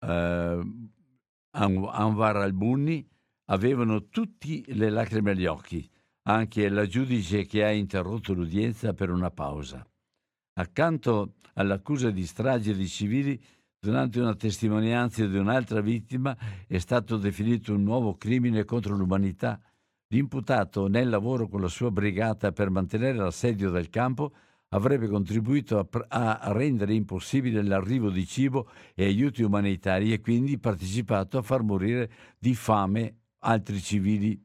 [0.00, 0.81] uh,
[1.54, 3.06] Anwar al-Bunni
[3.46, 5.88] avevano tutti le lacrime agli occhi,
[6.22, 9.86] anche la giudice che ha interrotto l'udienza per una pausa.
[10.54, 13.42] Accanto all'accusa di strage di civili,
[13.78, 16.36] durante una testimonianza di un'altra vittima
[16.66, 19.60] è stato definito un nuovo crimine contro l'umanità.
[20.08, 24.32] L'imputato, nel lavoro con la sua brigata per mantenere l'assedio del campo,
[24.74, 25.86] avrebbe contribuito a,
[26.38, 32.10] a, rendere impossibile l'arrivo di cibo e aiuti umanitari e quindi partecipato a far morire
[32.38, 34.38] di fame altri civili.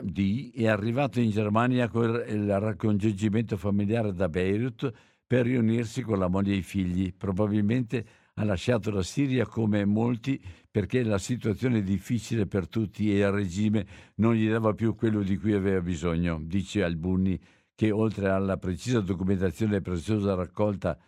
[0.00, 4.92] D è arrivato in Germania con il raccongiungimento familiare da Beirut
[5.26, 7.14] per riunirsi con la moglie e i figli.
[7.14, 13.18] Probabilmente ha lasciato la Siria come molti perché la situazione è difficile per tutti e
[13.18, 17.38] il regime non gli dava più quello di cui aveva bisogno, dice Albuni,
[17.76, 20.98] che oltre alla precisa documentazione e preziosa raccolta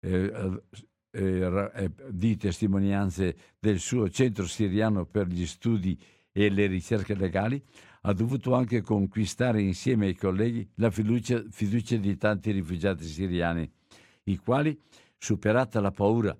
[0.00, 0.60] eh,
[1.10, 5.98] eh, eh, di testimonianze del suo centro siriano per gli studi
[6.30, 7.62] e le ricerche legali,
[8.02, 13.68] ha dovuto anche conquistare insieme ai colleghi la fiducia, fiducia di tanti rifugiati siriani,
[14.24, 14.78] i quali,
[15.16, 16.36] superata la paura,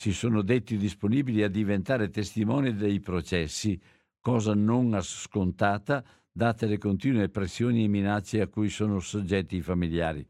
[0.00, 3.80] si sono detti disponibili a diventare testimoni dei processi,
[4.20, 10.24] cosa non scontata date le continue pressioni e minacce a cui sono soggetti i familiari.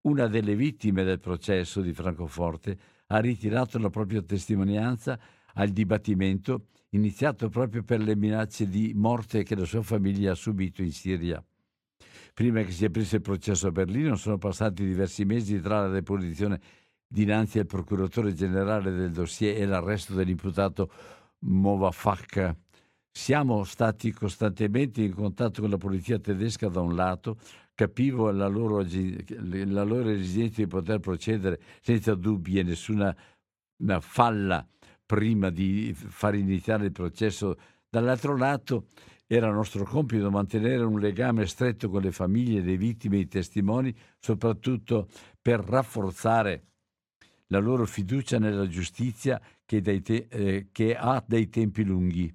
[0.00, 5.16] Una delle vittime del processo di Francoforte ha ritirato la propria testimonianza
[5.54, 10.82] al dibattimento iniziato proprio per le minacce di morte che la sua famiglia ha subito
[10.82, 11.42] in Siria.
[12.34, 16.60] Prima che si aprisse il processo a Berlino sono passati diversi mesi tra la deposizione
[17.14, 20.90] dinanzi al procuratore generale del dossier e l'arresto dell'imputato
[21.44, 22.56] Movafak.
[23.08, 27.38] Siamo stati costantemente in contatto con la polizia tedesca da un lato,
[27.72, 33.16] capivo la loro, esigenza di poter procedere senza dubbi e nessuna
[34.00, 34.66] falla
[35.06, 37.56] prima di far iniziare il processo.
[37.88, 38.86] Dall'altro lato
[39.28, 43.94] era nostro compito mantenere un legame stretto con le famiglie dei vittime e i testimoni,
[44.18, 45.06] soprattutto
[45.40, 46.64] per rafforzare
[47.54, 52.34] la loro fiducia nella giustizia che, te- eh, che, ha dei tempi lunghi.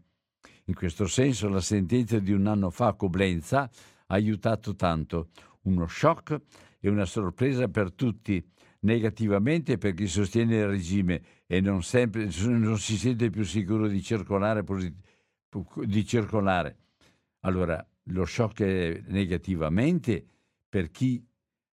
[0.65, 3.69] In questo senso la sentenza di un anno fa a Coblenza ha
[4.13, 5.29] aiutato tanto.
[5.63, 6.39] Uno shock
[6.79, 8.41] e una sorpresa per tutti,
[8.81, 14.01] negativamente per chi sostiene il regime e non, sempre, non si sente più sicuro di
[14.01, 14.63] circolare,
[15.83, 16.77] di circolare.
[17.41, 20.25] Allora, lo shock è negativamente
[20.69, 21.21] per chi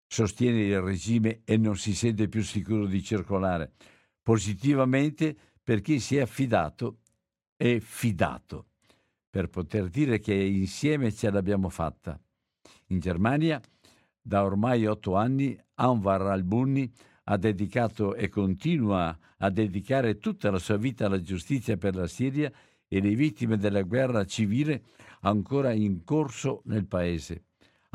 [0.07, 3.73] sostiene il regime e non si sente più sicuro di circolare.
[4.21, 6.99] Positivamente per chi si è affidato
[7.57, 8.67] e fidato,
[9.29, 12.19] per poter dire che insieme ce l'abbiamo fatta.
[12.87, 13.61] In Germania,
[14.21, 16.91] da ormai otto anni, Anwar al-Bunni
[17.25, 22.51] ha dedicato e continua a dedicare tutta la sua vita alla giustizia per la Siria
[22.87, 24.83] e le vittime della guerra civile
[25.21, 27.46] ancora in corso nel paese.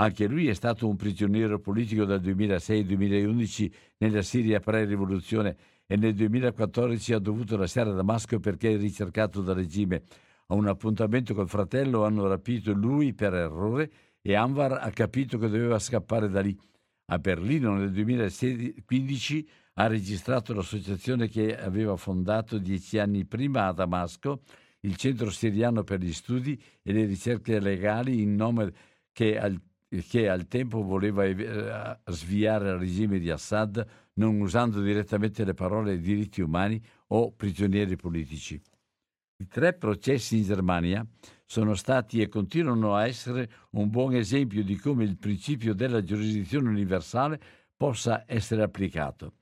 [0.03, 7.13] Anche lui è stato un prigioniero politico dal 2006-2011 nella Siria pre-rivoluzione e nel 2014
[7.13, 10.03] ha dovuto lasciare Damasco perché è ricercato dal regime.
[10.49, 15.49] A un appuntamento col fratello hanno rapito lui per errore e Anwar ha capito che
[15.49, 16.59] doveva scappare da lì.
[17.07, 24.43] A Berlino nel 2015 ha registrato l'associazione che aveva fondato dieci anni prima a Damasco,
[24.81, 28.73] il Centro Siriano per gli Studi e le Ricerche Legali in nome
[29.13, 29.61] che al
[30.01, 35.99] che al tempo voleva eh, sviare il regime di Assad non usando direttamente le parole
[35.99, 38.61] diritti umani o prigionieri politici.
[39.37, 41.07] I tre processi in Germania
[41.45, 46.69] sono stati e continuano a essere un buon esempio di come il principio della giurisdizione
[46.69, 47.41] universale
[47.77, 49.35] possa essere applicato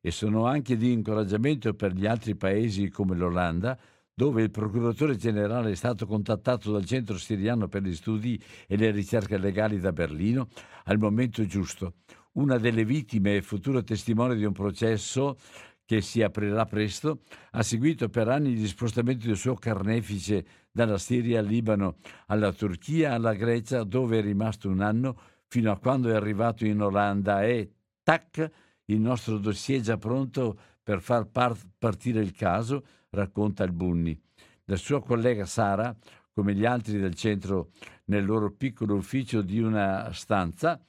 [0.00, 3.76] e sono anche di incoraggiamento per gli altri paesi come l'Olanda,
[4.18, 8.90] dove il procuratore generale è stato contattato dal Centro Siriano per gli Studi e le
[8.90, 10.48] Ricerche Legali da Berlino
[10.84, 11.96] al momento giusto.
[12.32, 15.36] Una delle vittime e futura testimone di un processo
[15.84, 21.40] che si aprirà presto, ha seguito per anni gli spostamenti del suo carnefice dalla Siria
[21.40, 21.96] al Libano,
[22.28, 26.80] alla Turchia, alla Grecia, dove è rimasto un anno, fino a quando è arrivato in
[26.80, 27.70] Olanda e,
[28.02, 28.50] tac,
[28.86, 32.82] il nostro dossier è già pronto per far part- partire il caso,
[33.16, 34.18] racconta il Bunni.
[34.64, 35.96] La sua collega Sara,
[36.32, 37.70] come gli altri del centro
[38.06, 40.80] nel loro piccolo ufficio di una stanza,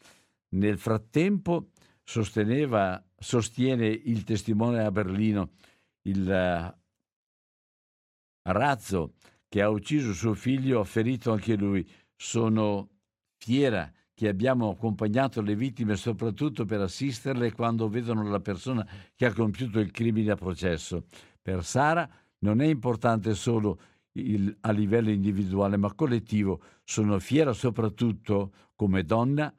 [0.49, 1.69] nel frattempo
[2.03, 5.51] sosteneva, sostiene il testimone a Berlino,
[6.03, 6.73] il uh,
[8.51, 9.13] razzo
[9.47, 11.88] che ha ucciso suo figlio ha ferito anche lui.
[12.15, 12.89] Sono
[13.38, 19.34] fiera che abbiamo accompagnato le vittime soprattutto per assisterle quando vedono la persona che ha
[19.34, 21.05] compiuto il crimine a processo.
[21.48, 23.80] Per Sara non è importante solo
[24.12, 26.62] il, a livello individuale ma collettivo.
[26.84, 29.56] Sono fiera soprattutto come donna.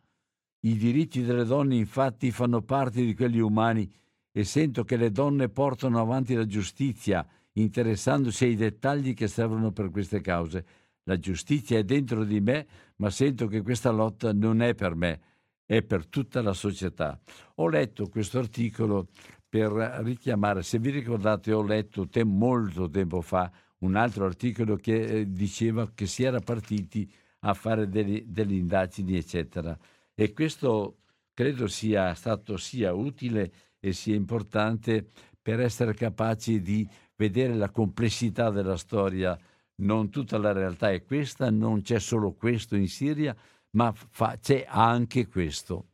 [0.61, 3.91] I diritti delle donne infatti fanno parte di quelli umani
[4.31, 9.89] e sento che le donne portano avanti la giustizia interessandosi ai dettagli che servono per
[9.89, 10.67] queste cause.
[11.05, 12.67] La giustizia è dentro di me,
[12.97, 15.21] ma sento che questa lotta non è per me,
[15.65, 17.19] è per tutta la società.
[17.55, 19.09] Ho letto questo articolo
[19.49, 19.71] per
[20.03, 25.33] richiamare, se vi ricordate, ho letto te molto tempo fa un altro articolo che eh,
[25.33, 29.79] diceva che si era partiti a fare delle, delle indagini, eccetera.
[30.15, 30.99] E questo
[31.33, 35.09] credo sia stato sia utile e sia importante
[35.41, 39.39] per essere capaci di vedere la complessità della storia.
[39.77, 43.35] Non tutta la realtà è questa, non c'è solo questo in Siria,
[43.71, 45.91] ma fa, c'è anche questo.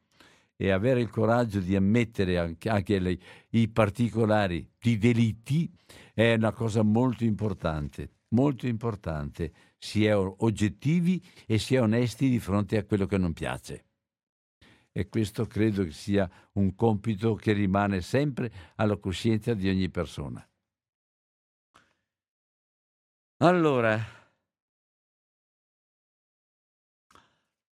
[0.56, 3.18] E avere il coraggio di ammettere anche, anche le,
[3.50, 5.70] i particolari di delitti
[6.12, 9.52] è una cosa molto importante, molto importante.
[9.78, 13.84] Si è oggettivi e si è onesti di fronte a quello che non piace.
[14.92, 20.46] E questo credo che sia un compito che rimane sempre alla coscienza di ogni persona.
[23.38, 24.00] Allora,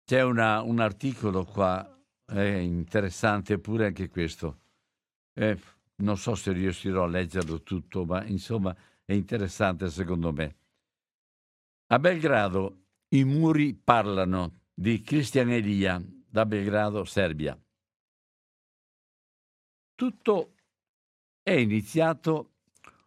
[0.06, 1.99] c'è una, un articolo qua,
[2.30, 4.60] è interessante pure anche questo.
[5.34, 5.58] Eh,
[5.98, 10.56] non so se riuscirò a leggerlo tutto, ma insomma è interessante secondo me.
[11.88, 17.60] A Belgrado i muri parlano di Cristian Elia da Belgrado, Serbia.
[19.96, 20.54] Tutto
[21.42, 22.54] è iniziato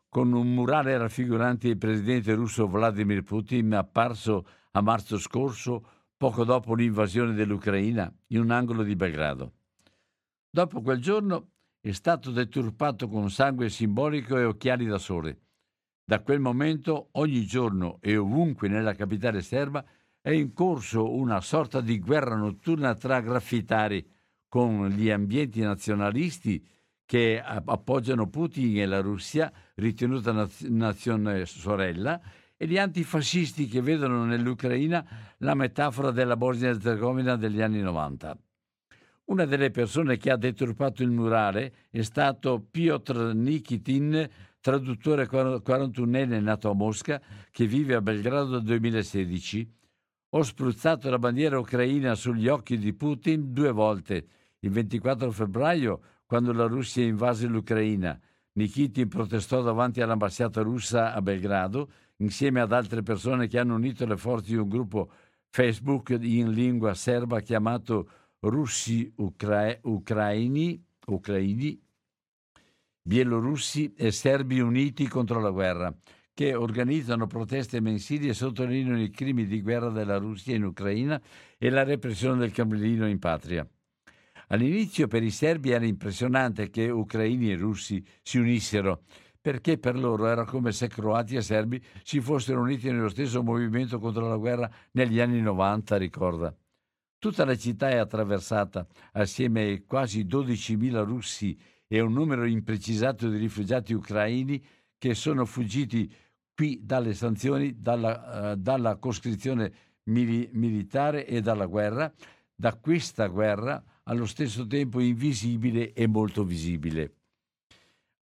[0.08, 6.76] con un murale raffigurante il presidente russo Vladimir Putin apparso a marzo scorso, poco dopo
[6.76, 9.54] l'invasione dell'Ucraina, in un angolo di Belgrado.
[10.48, 11.48] Dopo quel giorno
[11.80, 15.40] è stato deturpato con sangue simbolico e occhiali da sole.
[16.04, 19.84] Da quel momento, ogni giorno e ovunque nella capitale serba,
[20.20, 24.08] è in corso una sorta di guerra notturna tra graffitari
[24.46, 26.64] con gli ambienti nazionalisti
[27.04, 32.20] che appoggiano Putin e la Russia, ritenuta nazione sorella,
[32.62, 35.04] e gli antifascisti che vedono nell'Ucraina
[35.38, 38.38] la metafora della Bosnia-Herzegovina degli anni 90.
[39.24, 44.28] Una delle persone che ha deturpato il murale è stato Piotr Nikitin,
[44.60, 49.68] traduttore 41enne nato a Mosca, che vive a Belgrado dal 2016.
[50.28, 54.26] Ho spruzzato la bandiera ucraina sugli occhi di Putin due volte,
[54.60, 58.16] il 24 febbraio quando la Russia invase l'Ucraina.
[58.52, 61.90] Nikitin protestò davanti all'ambasciata russa a Belgrado
[62.22, 65.10] insieme ad altre persone che hanno unito le forze di un gruppo
[65.50, 68.08] Facebook in lingua serba chiamato
[68.40, 71.80] Russi Ucra- Ucraini, Ucraini,
[73.04, 75.94] Bielorussi e Serbi Uniti contro la guerra,
[76.32, 81.20] che organizzano proteste mensili e sottolineano i crimini di guerra della Russia in Ucraina
[81.58, 83.68] e la repressione del Cremlino in patria.
[84.48, 89.02] All'inizio per i serbi era impressionante che ucraini e russi si unissero,
[89.42, 93.98] perché per loro era come se croati e serbi si fossero uniti nello stesso movimento
[93.98, 96.56] contro la guerra negli anni 90, ricorda.
[97.18, 101.58] Tutta la città è attraversata, assieme ai quasi 12.000 russi
[101.88, 104.64] e un numero imprecisato di rifugiati ucraini
[104.96, 106.12] che sono fuggiti
[106.54, 109.72] qui dalle sanzioni, dalla, uh, dalla coscrizione
[110.04, 112.12] mili- militare e dalla guerra,
[112.54, 117.21] da questa guerra allo stesso tempo invisibile e molto visibile.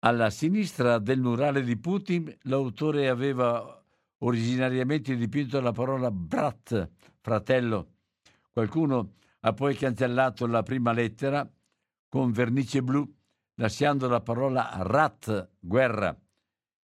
[0.01, 3.85] Alla sinistra del murale di Putin l'autore aveva
[4.19, 6.89] originariamente dipinto la parola brat,
[7.21, 7.95] fratello.
[8.53, 11.49] Qualcuno ha poi cancellato la prima lettera
[12.09, 13.13] con vernice blu,
[13.55, 16.17] lasciando la parola rat, guerra.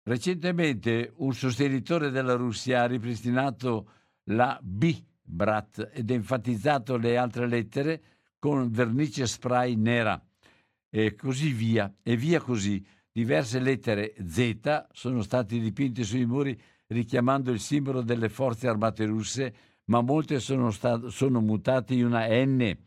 [0.04, 3.90] Recentemente un sostenitore della Russia ha ripristinato
[4.30, 8.04] la B, brat, ed enfatizzato le altre lettere
[8.40, 10.22] con vernice spray nera
[10.90, 12.86] e così via, e via così.
[13.12, 19.56] Diverse lettere Z sono state dipinte sui muri richiamando il simbolo delle forze armate russe,
[19.86, 22.78] ma molte sono, stat- sono mutate in una N,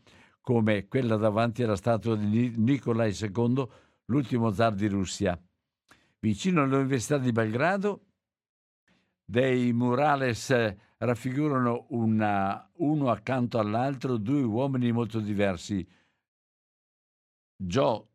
[0.41, 3.67] come quella davanti alla statua di Nicolai II,
[4.05, 5.39] l'ultimo zar di Russia.
[6.19, 8.05] Vicino all'Università di Belgrado,
[9.23, 15.87] dei murales raffigurano una, uno accanto all'altro due uomini molto diversi.
[17.57, 18.05] Joe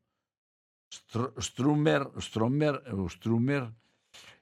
[0.93, 3.73] Strummer, Strummer, Strummer,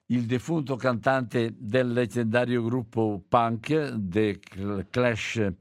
[0.07, 4.41] il defunto cantante del leggendario gruppo punk The
[4.89, 5.53] Clash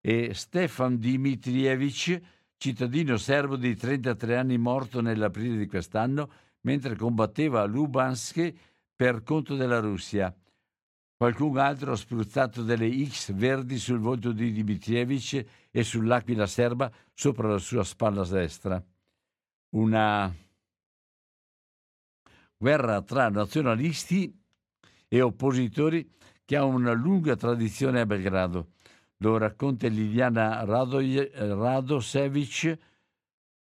[0.00, 2.20] e Stefan Dimitrievich,
[2.56, 6.30] cittadino serbo di 33 anni morto nell'aprile di quest'anno
[6.62, 8.52] mentre combatteva a Lubansk
[8.96, 10.34] per conto della Russia.
[11.18, 17.48] Qualcun altro ha spruzzato delle X verdi sul volto di Dimitrievich e sull'aquila serba sopra
[17.48, 18.82] la sua spalla destra.
[19.70, 20.34] Una
[22.56, 24.36] guerra tra nazionalisti
[25.06, 26.10] e oppositori
[26.44, 28.72] che ha una lunga tradizione a Belgrado.
[29.18, 32.78] Lo racconta Liliana Radosevic,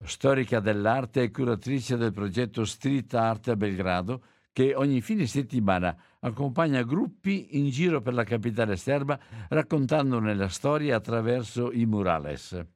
[0.03, 4.21] storica dell'arte e curatrice del progetto Street Art a Belgrado,
[4.53, 9.19] che ogni fine settimana accompagna gruppi in giro per la capitale serba
[9.49, 12.74] raccontandone la storia attraverso i murales.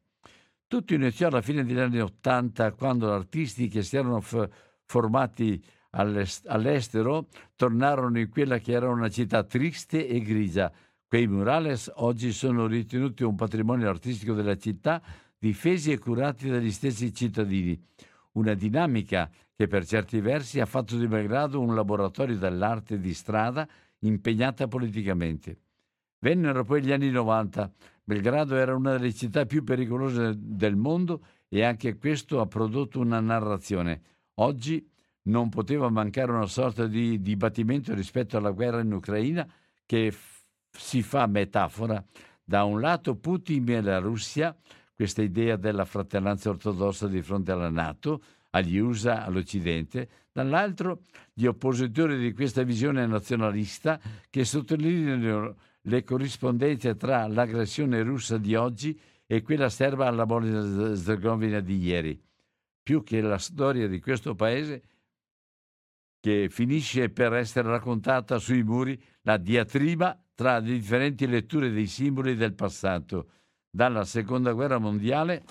[0.70, 4.48] Tutto iniziò alla fine degli anni Ottanta quando artisti che si erano f-
[4.86, 5.60] formati
[5.90, 10.72] all'estero tornarono in quella che era una città triste e grigia.
[11.08, 15.02] Quei murales oggi sono ritenuti un patrimonio artistico della città
[15.40, 17.76] difesi e curati dagli stessi cittadini.
[18.34, 23.68] Una dinamica che per certi versi ha fatto di Belgrado un laboratorio dell'arte di strada
[24.02, 25.58] impegnata politicamente.
[26.20, 27.72] Vennero poi gli anni 90.
[28.10, 33.20] Belgrado era una delle città più pericolose del mondo e anche questo ha prodotto una
[33.20, 34.02] narrazione.
[34.40, 34.84] Oggi
[35.26, 39.48] non poteva mancare una sorta di dibattimento rispetto alla guerra in Ucraina
[39.86, 40.42] che f-
[40.72, 42.04] si fa metafora.
[42.44, 44.58] Da un lato Putin e la Russia
[44.96, 52.18] questa idea della fratellanza ortodossa di fronte alla Nato, agli USA, all'Occidente, dall'altro gli oppositori
[52.18, 54.00] di questa visione nazionalista
[54.32, 61.78] che sottolineano le corrispondenze tra l'aggressione russa di oggi e quella serba alla Bosnia-Herzegovina di
[61.78, 62.22] ieri.
[62.82, 64.84] Più che la storia di questo paese
[66.20, 72.36] che finisce per essere raccontata sui muri la diatriba tra le differenti letture dei simboli
[72.36, 73.32] del passato
[73.70, 75.44] dalla seconda guerra mondiale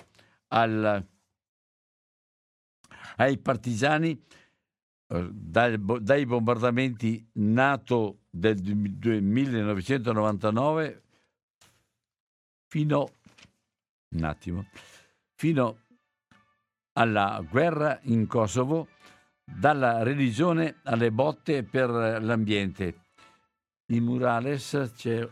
[0.47, 1.07] al,
[3.15, 4.21] ai partigiani
[5.07, 8.61] eh, dai, dai, bombardamenti NATO del
[9.21, 11.01] 1999
[12.67, 13.11] fino,
[14.15, 14.67] un attimo,
[15.35, 15.79] fino
[16.93, 18.87] alla guerra in Kosovo,
[19.43, 23.05] dalla religione alle botte per l'ambiente.
[23.91, 25.27] In Murales c'è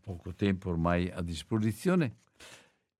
[0.00, 2.16] poco tempo ormai a disposizione,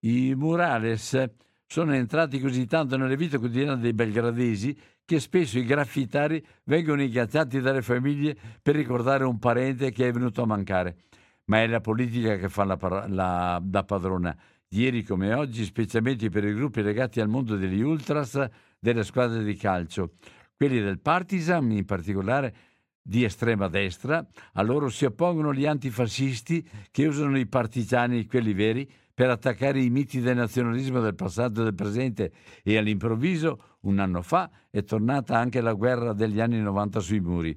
[0.01, 1.31] i murales
[1.67, 4.77] sono entrati così tanto nelle vite quotidiane dei belgradesi
[5.11, 10.43] che spesso i graffitari vengono ingaggiati dalle famiglie per ricordare un parente che è venuto
[10.43, 10.99] a mancare.
[11.47, 12.79] Ma è la politica che fa la,
[13.09, 14.37] la, da padrona.
[14.69, 18.41] Ieri come oggi, specialmente per i gruppi legati al mondo degli ultras
[18.79, 20.13] delle squadre di calcio.
[20.57, 22.55] Quelli del Partizan in particolare
[23.03, 28.89] di estrema destra, a loro si oppongono gli antifascisti che usano i partigiani, quelli veri,
[29.21, 32.33] per attaccare i miti del nazionalismo del passato e del presente
[32.63, 37.55] e all'improvviso, un anno fa, è tornata anche la guerra degli anni 90 sui muri.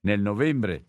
[0.00, 0.86] Nel novembre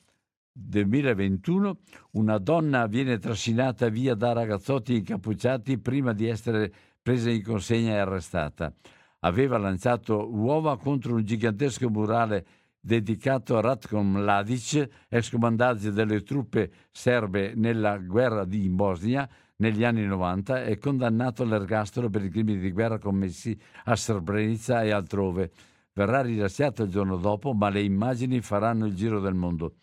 [0.51, 1.77] 2021
[2.13, 6.73] una donna viene trascinata via da ragazzotti incappucciati prima di essere
[7.03, 8.73] presa in consegna e arrestata.
[9.19, 12.47] Aveva lanciato uova contro un gigantesco murale
[12.79, 20.05] dedicato a Ratko Mladic, ex comandante delle truppe serbe nella guerra di Bosnia negli anni
[20.05, 25.51] 90 e condannato all'ergastolo per i crimini di guerra commessi a Srebrenica e altrove.
[25.93, 29.75] Verrà rilasciato il giorno dopo, ma le immagini faranno il giro del mondo.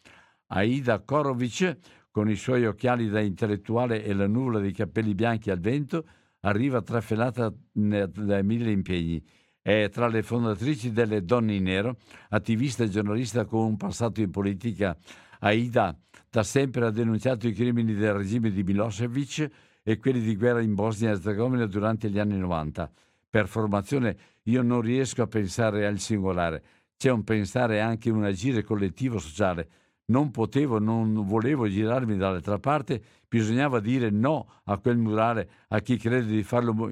[0.49, 1.79] Aida Korovic,
[2.11, 6.05] con i suoi occhiali da intellettuale e la nuvola dei capelli bianchi al vento,
[6.41, 9.25] arriva trafelata dai mille impegni.
[9.63, 11.97] È tra le fondatrici delle Donne in Nero,
[12.31, 14.95] attivista e giornalista con un passato in politica.
[15.39, 15.97] Aida
[16.33, 19.51] da sempre ha denunciato i crimini del regime di Milosevic
[19.83, 22.91] e quelli di guerra in Bosnia e Herzegovina durante gli anni 90.
[23.29, 26.63] Per formazione io non riesco a pensare al singolare,
[26.97, 29.69] c'è un pensare anche un agire collettivo sociale
[30.07, 35.97] non potevo, non volevo girarmi dall'altra parte, bisognava dire no a quel murale, a chi
[35.97, 36.91] crede di farlo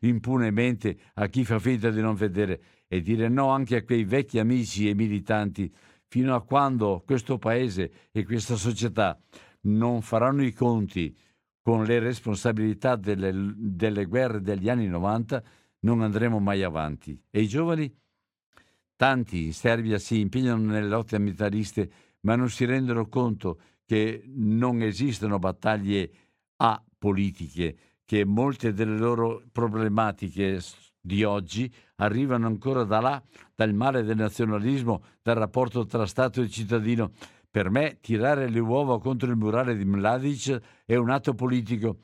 [0.00, 2.60] impunemente, a chi fa finta di non vedere.
[2.88, 5.72] e dire no anche a quei vecchi amici e militanti
[6.08, 9.18] fino a quando questo paese e questa società
[9.62, 11.16] non faranno i conti
[11.60, 15.42] con le responsabilità delle, delle guerre degli anni 90,
[15.80, 17.20] non andremo mai avanti.
[17.28, 17.92] E i giovani?
[18.94, 24.80] Tanti in Serbia si impegnano nelle lotte militariste, ma non si rendono conto che non
[24.82, 26.10] esistono battaglie
[26.56, 30.60] apolitiche, che molte delle loro problematiche
[31.06, 33.22] di oggi arrivano ancora da là,
[33.54, 37.12] dal male del nazionalismo, dal rapporto tra Stato e cittadino.
[37.48, 42.00] Per me tirare le uova contro il murale di Mladic è un atto politico.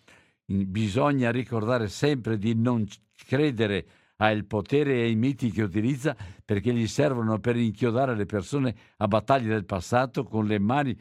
[0.46, 2.86] Bisogna ricordare sempre di non
[3.26, 8.74] credere al potere e ai miti che utilizza perché gli servono per inchiodare le persone
[8.98, 10.96] a battaglie del passato con le mani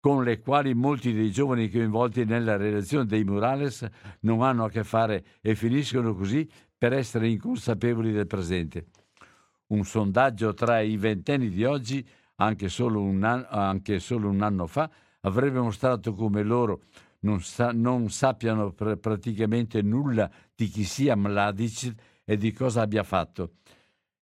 [0.00, 3.86] con le quali molti dei giovani coinvolti nella redazione dei murales
[4.20, 6.48] non hanno a che fare e finiscono così
[6.82, 8.86] per essere inconsapevoli del presente.
[9.68, 12.04] Un sondaggio tra i ventenni di oggi,
[12.38, 14.90] anche solo un anno, anche solo un anno fa,
[15.20, 16.82] avrebbe mostrato come loro
[17.20, 21.94] non, sa, non sappiano pr- praticamente nulla di chi sia Mladic
[22.24, 23.58] e di cosa abbia fatto.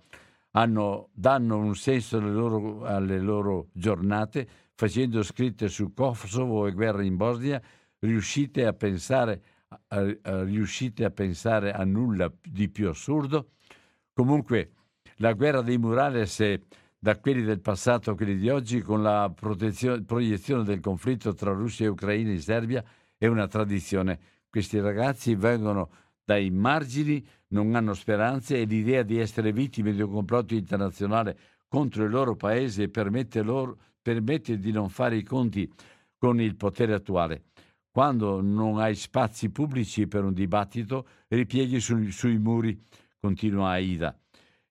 [0.51, 7.03] hanno, danno un senso alle loro, alle loro giornate facendo scritte su Kosovo e guerra
[7.03, 7.61] in Bosnia,
[7.99, 9.41] riuscite a pensare
[9.87, 13.51] a, a, riuscite a pensare a nulla di più assurdo?
[14.13, 14.71] Comunque,
[15.21, 16.43] la guerra dei murales
[16.97, 21.85] da quelli del passato a quelli di oggi, con la proiezione del conflitto tra Russia
[21.85, 22.83] e Ucraina in Serbia,
[23.17, 24.19] è una tradizione.
[24.49, 25.89] Questi ragazzi vengono
[26.23, 31.37] dai margini, non hanno speranze e l'idea di essere vittime di un complotto internazionale
[31.67, 35.71] contro il loro paese permette, loro, permette di non fare i conti
[36.17, 37.45] con il potere attuale.
[37.89, 42.79] Quando non hai spazi pubblici per un dibattito, ripieghi su, sui muri,
[43.19, 44.20] continua Aida.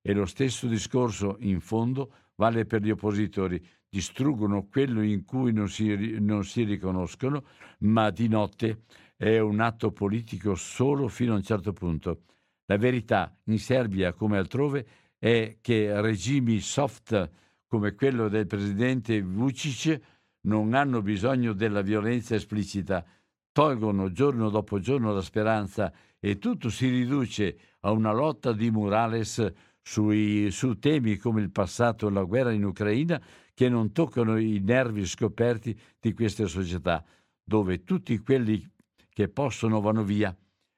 [0.02, 3.62] E lo stesso discorso, in fondo, vale per gli oppositori.
[3.88, 7.44] Distruggono quello in cui non si, non si riconoscono,
[7.80, 8.84] ma di notte
[9.16, 12.22] è un atto politico solo fino a un certo punto.
[12.66, 14.86] La verità, in Serbia come altrove,
[15.18, 17.30] è che regimi soft
[17.66, 20.00] come quello del presidente Vucic
[20.42, 23.04] non hanno bisogno della violenza esplicita,
[23.52, 29.52] tolgono giorno dopo giorno la speranza e tutto si riduce a una lotta di Morales
[29.82, 33.20] sui, su temi come il passato e la guerra in Ucraina
[33.54, 37.04] che non toccano i nervi scoperti di queste società,
[37.42, 38.66] dove tutti quelli
[39.12, 40.34] che possono vanno via.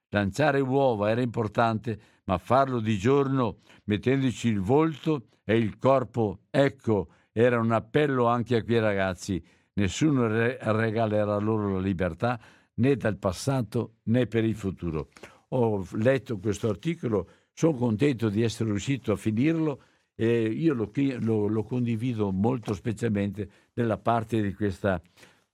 [0.09, 7.09] Lanciare uova era importante, ma farlo di giorno mettendoci il volto e il corpo, ecco,
[7.33, 9.43] era un appello anche a quei ragazzi.
[9.75, 12.39] Nessuno re- regalerà loro la libertà
[12.75, 15.09] né dal passato né per il futuro.
[15.49, 19.83] Ho letto questo articolo, sono contento di essere riuscito a finirlo
[20.15, 25.01] e io lo, lo, lo condivido molto specialmente nella parte di questa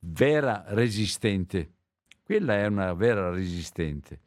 [0.00, 1.70] vera resistente.
[2.22, 4.20] Quella è una vera resistente.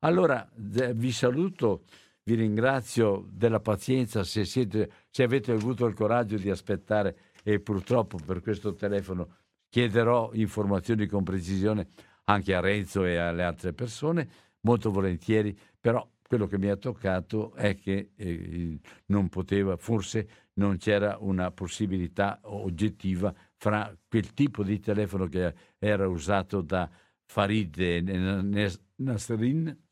[0.00, 1.84] Allora vi saluto,
[2.24, 8.18] vi ringrazio della pazienza se, siete, se avete avuto il coraggio di aspettare e purtroppo
[8.24, 9.28] per questo telefono
[9.68, 11.88] chiederò informazioni con precisione
[12.24, 14.28] anche a Renzo e alle altre persone,
[14.60, 20.76] molto volentieri, però quello che mi ha toccato è che eh, non poteva, forse non
[20.78, 26.90] c'era una possibilità oggettiva fra quel tipo di telefono che era usato da
[27.24, 29.84] Farid e Nasrin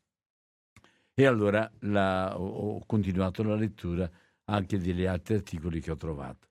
[1.13, 4.09] e allora la, ho continuato la lettura
[4.45, 6.49] anche degli altri articoli che ho trovato.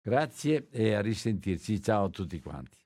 [0.00, 1.82] Grazie e a risentirci.
[1.82, 2.85] Ciao a tutti quanti.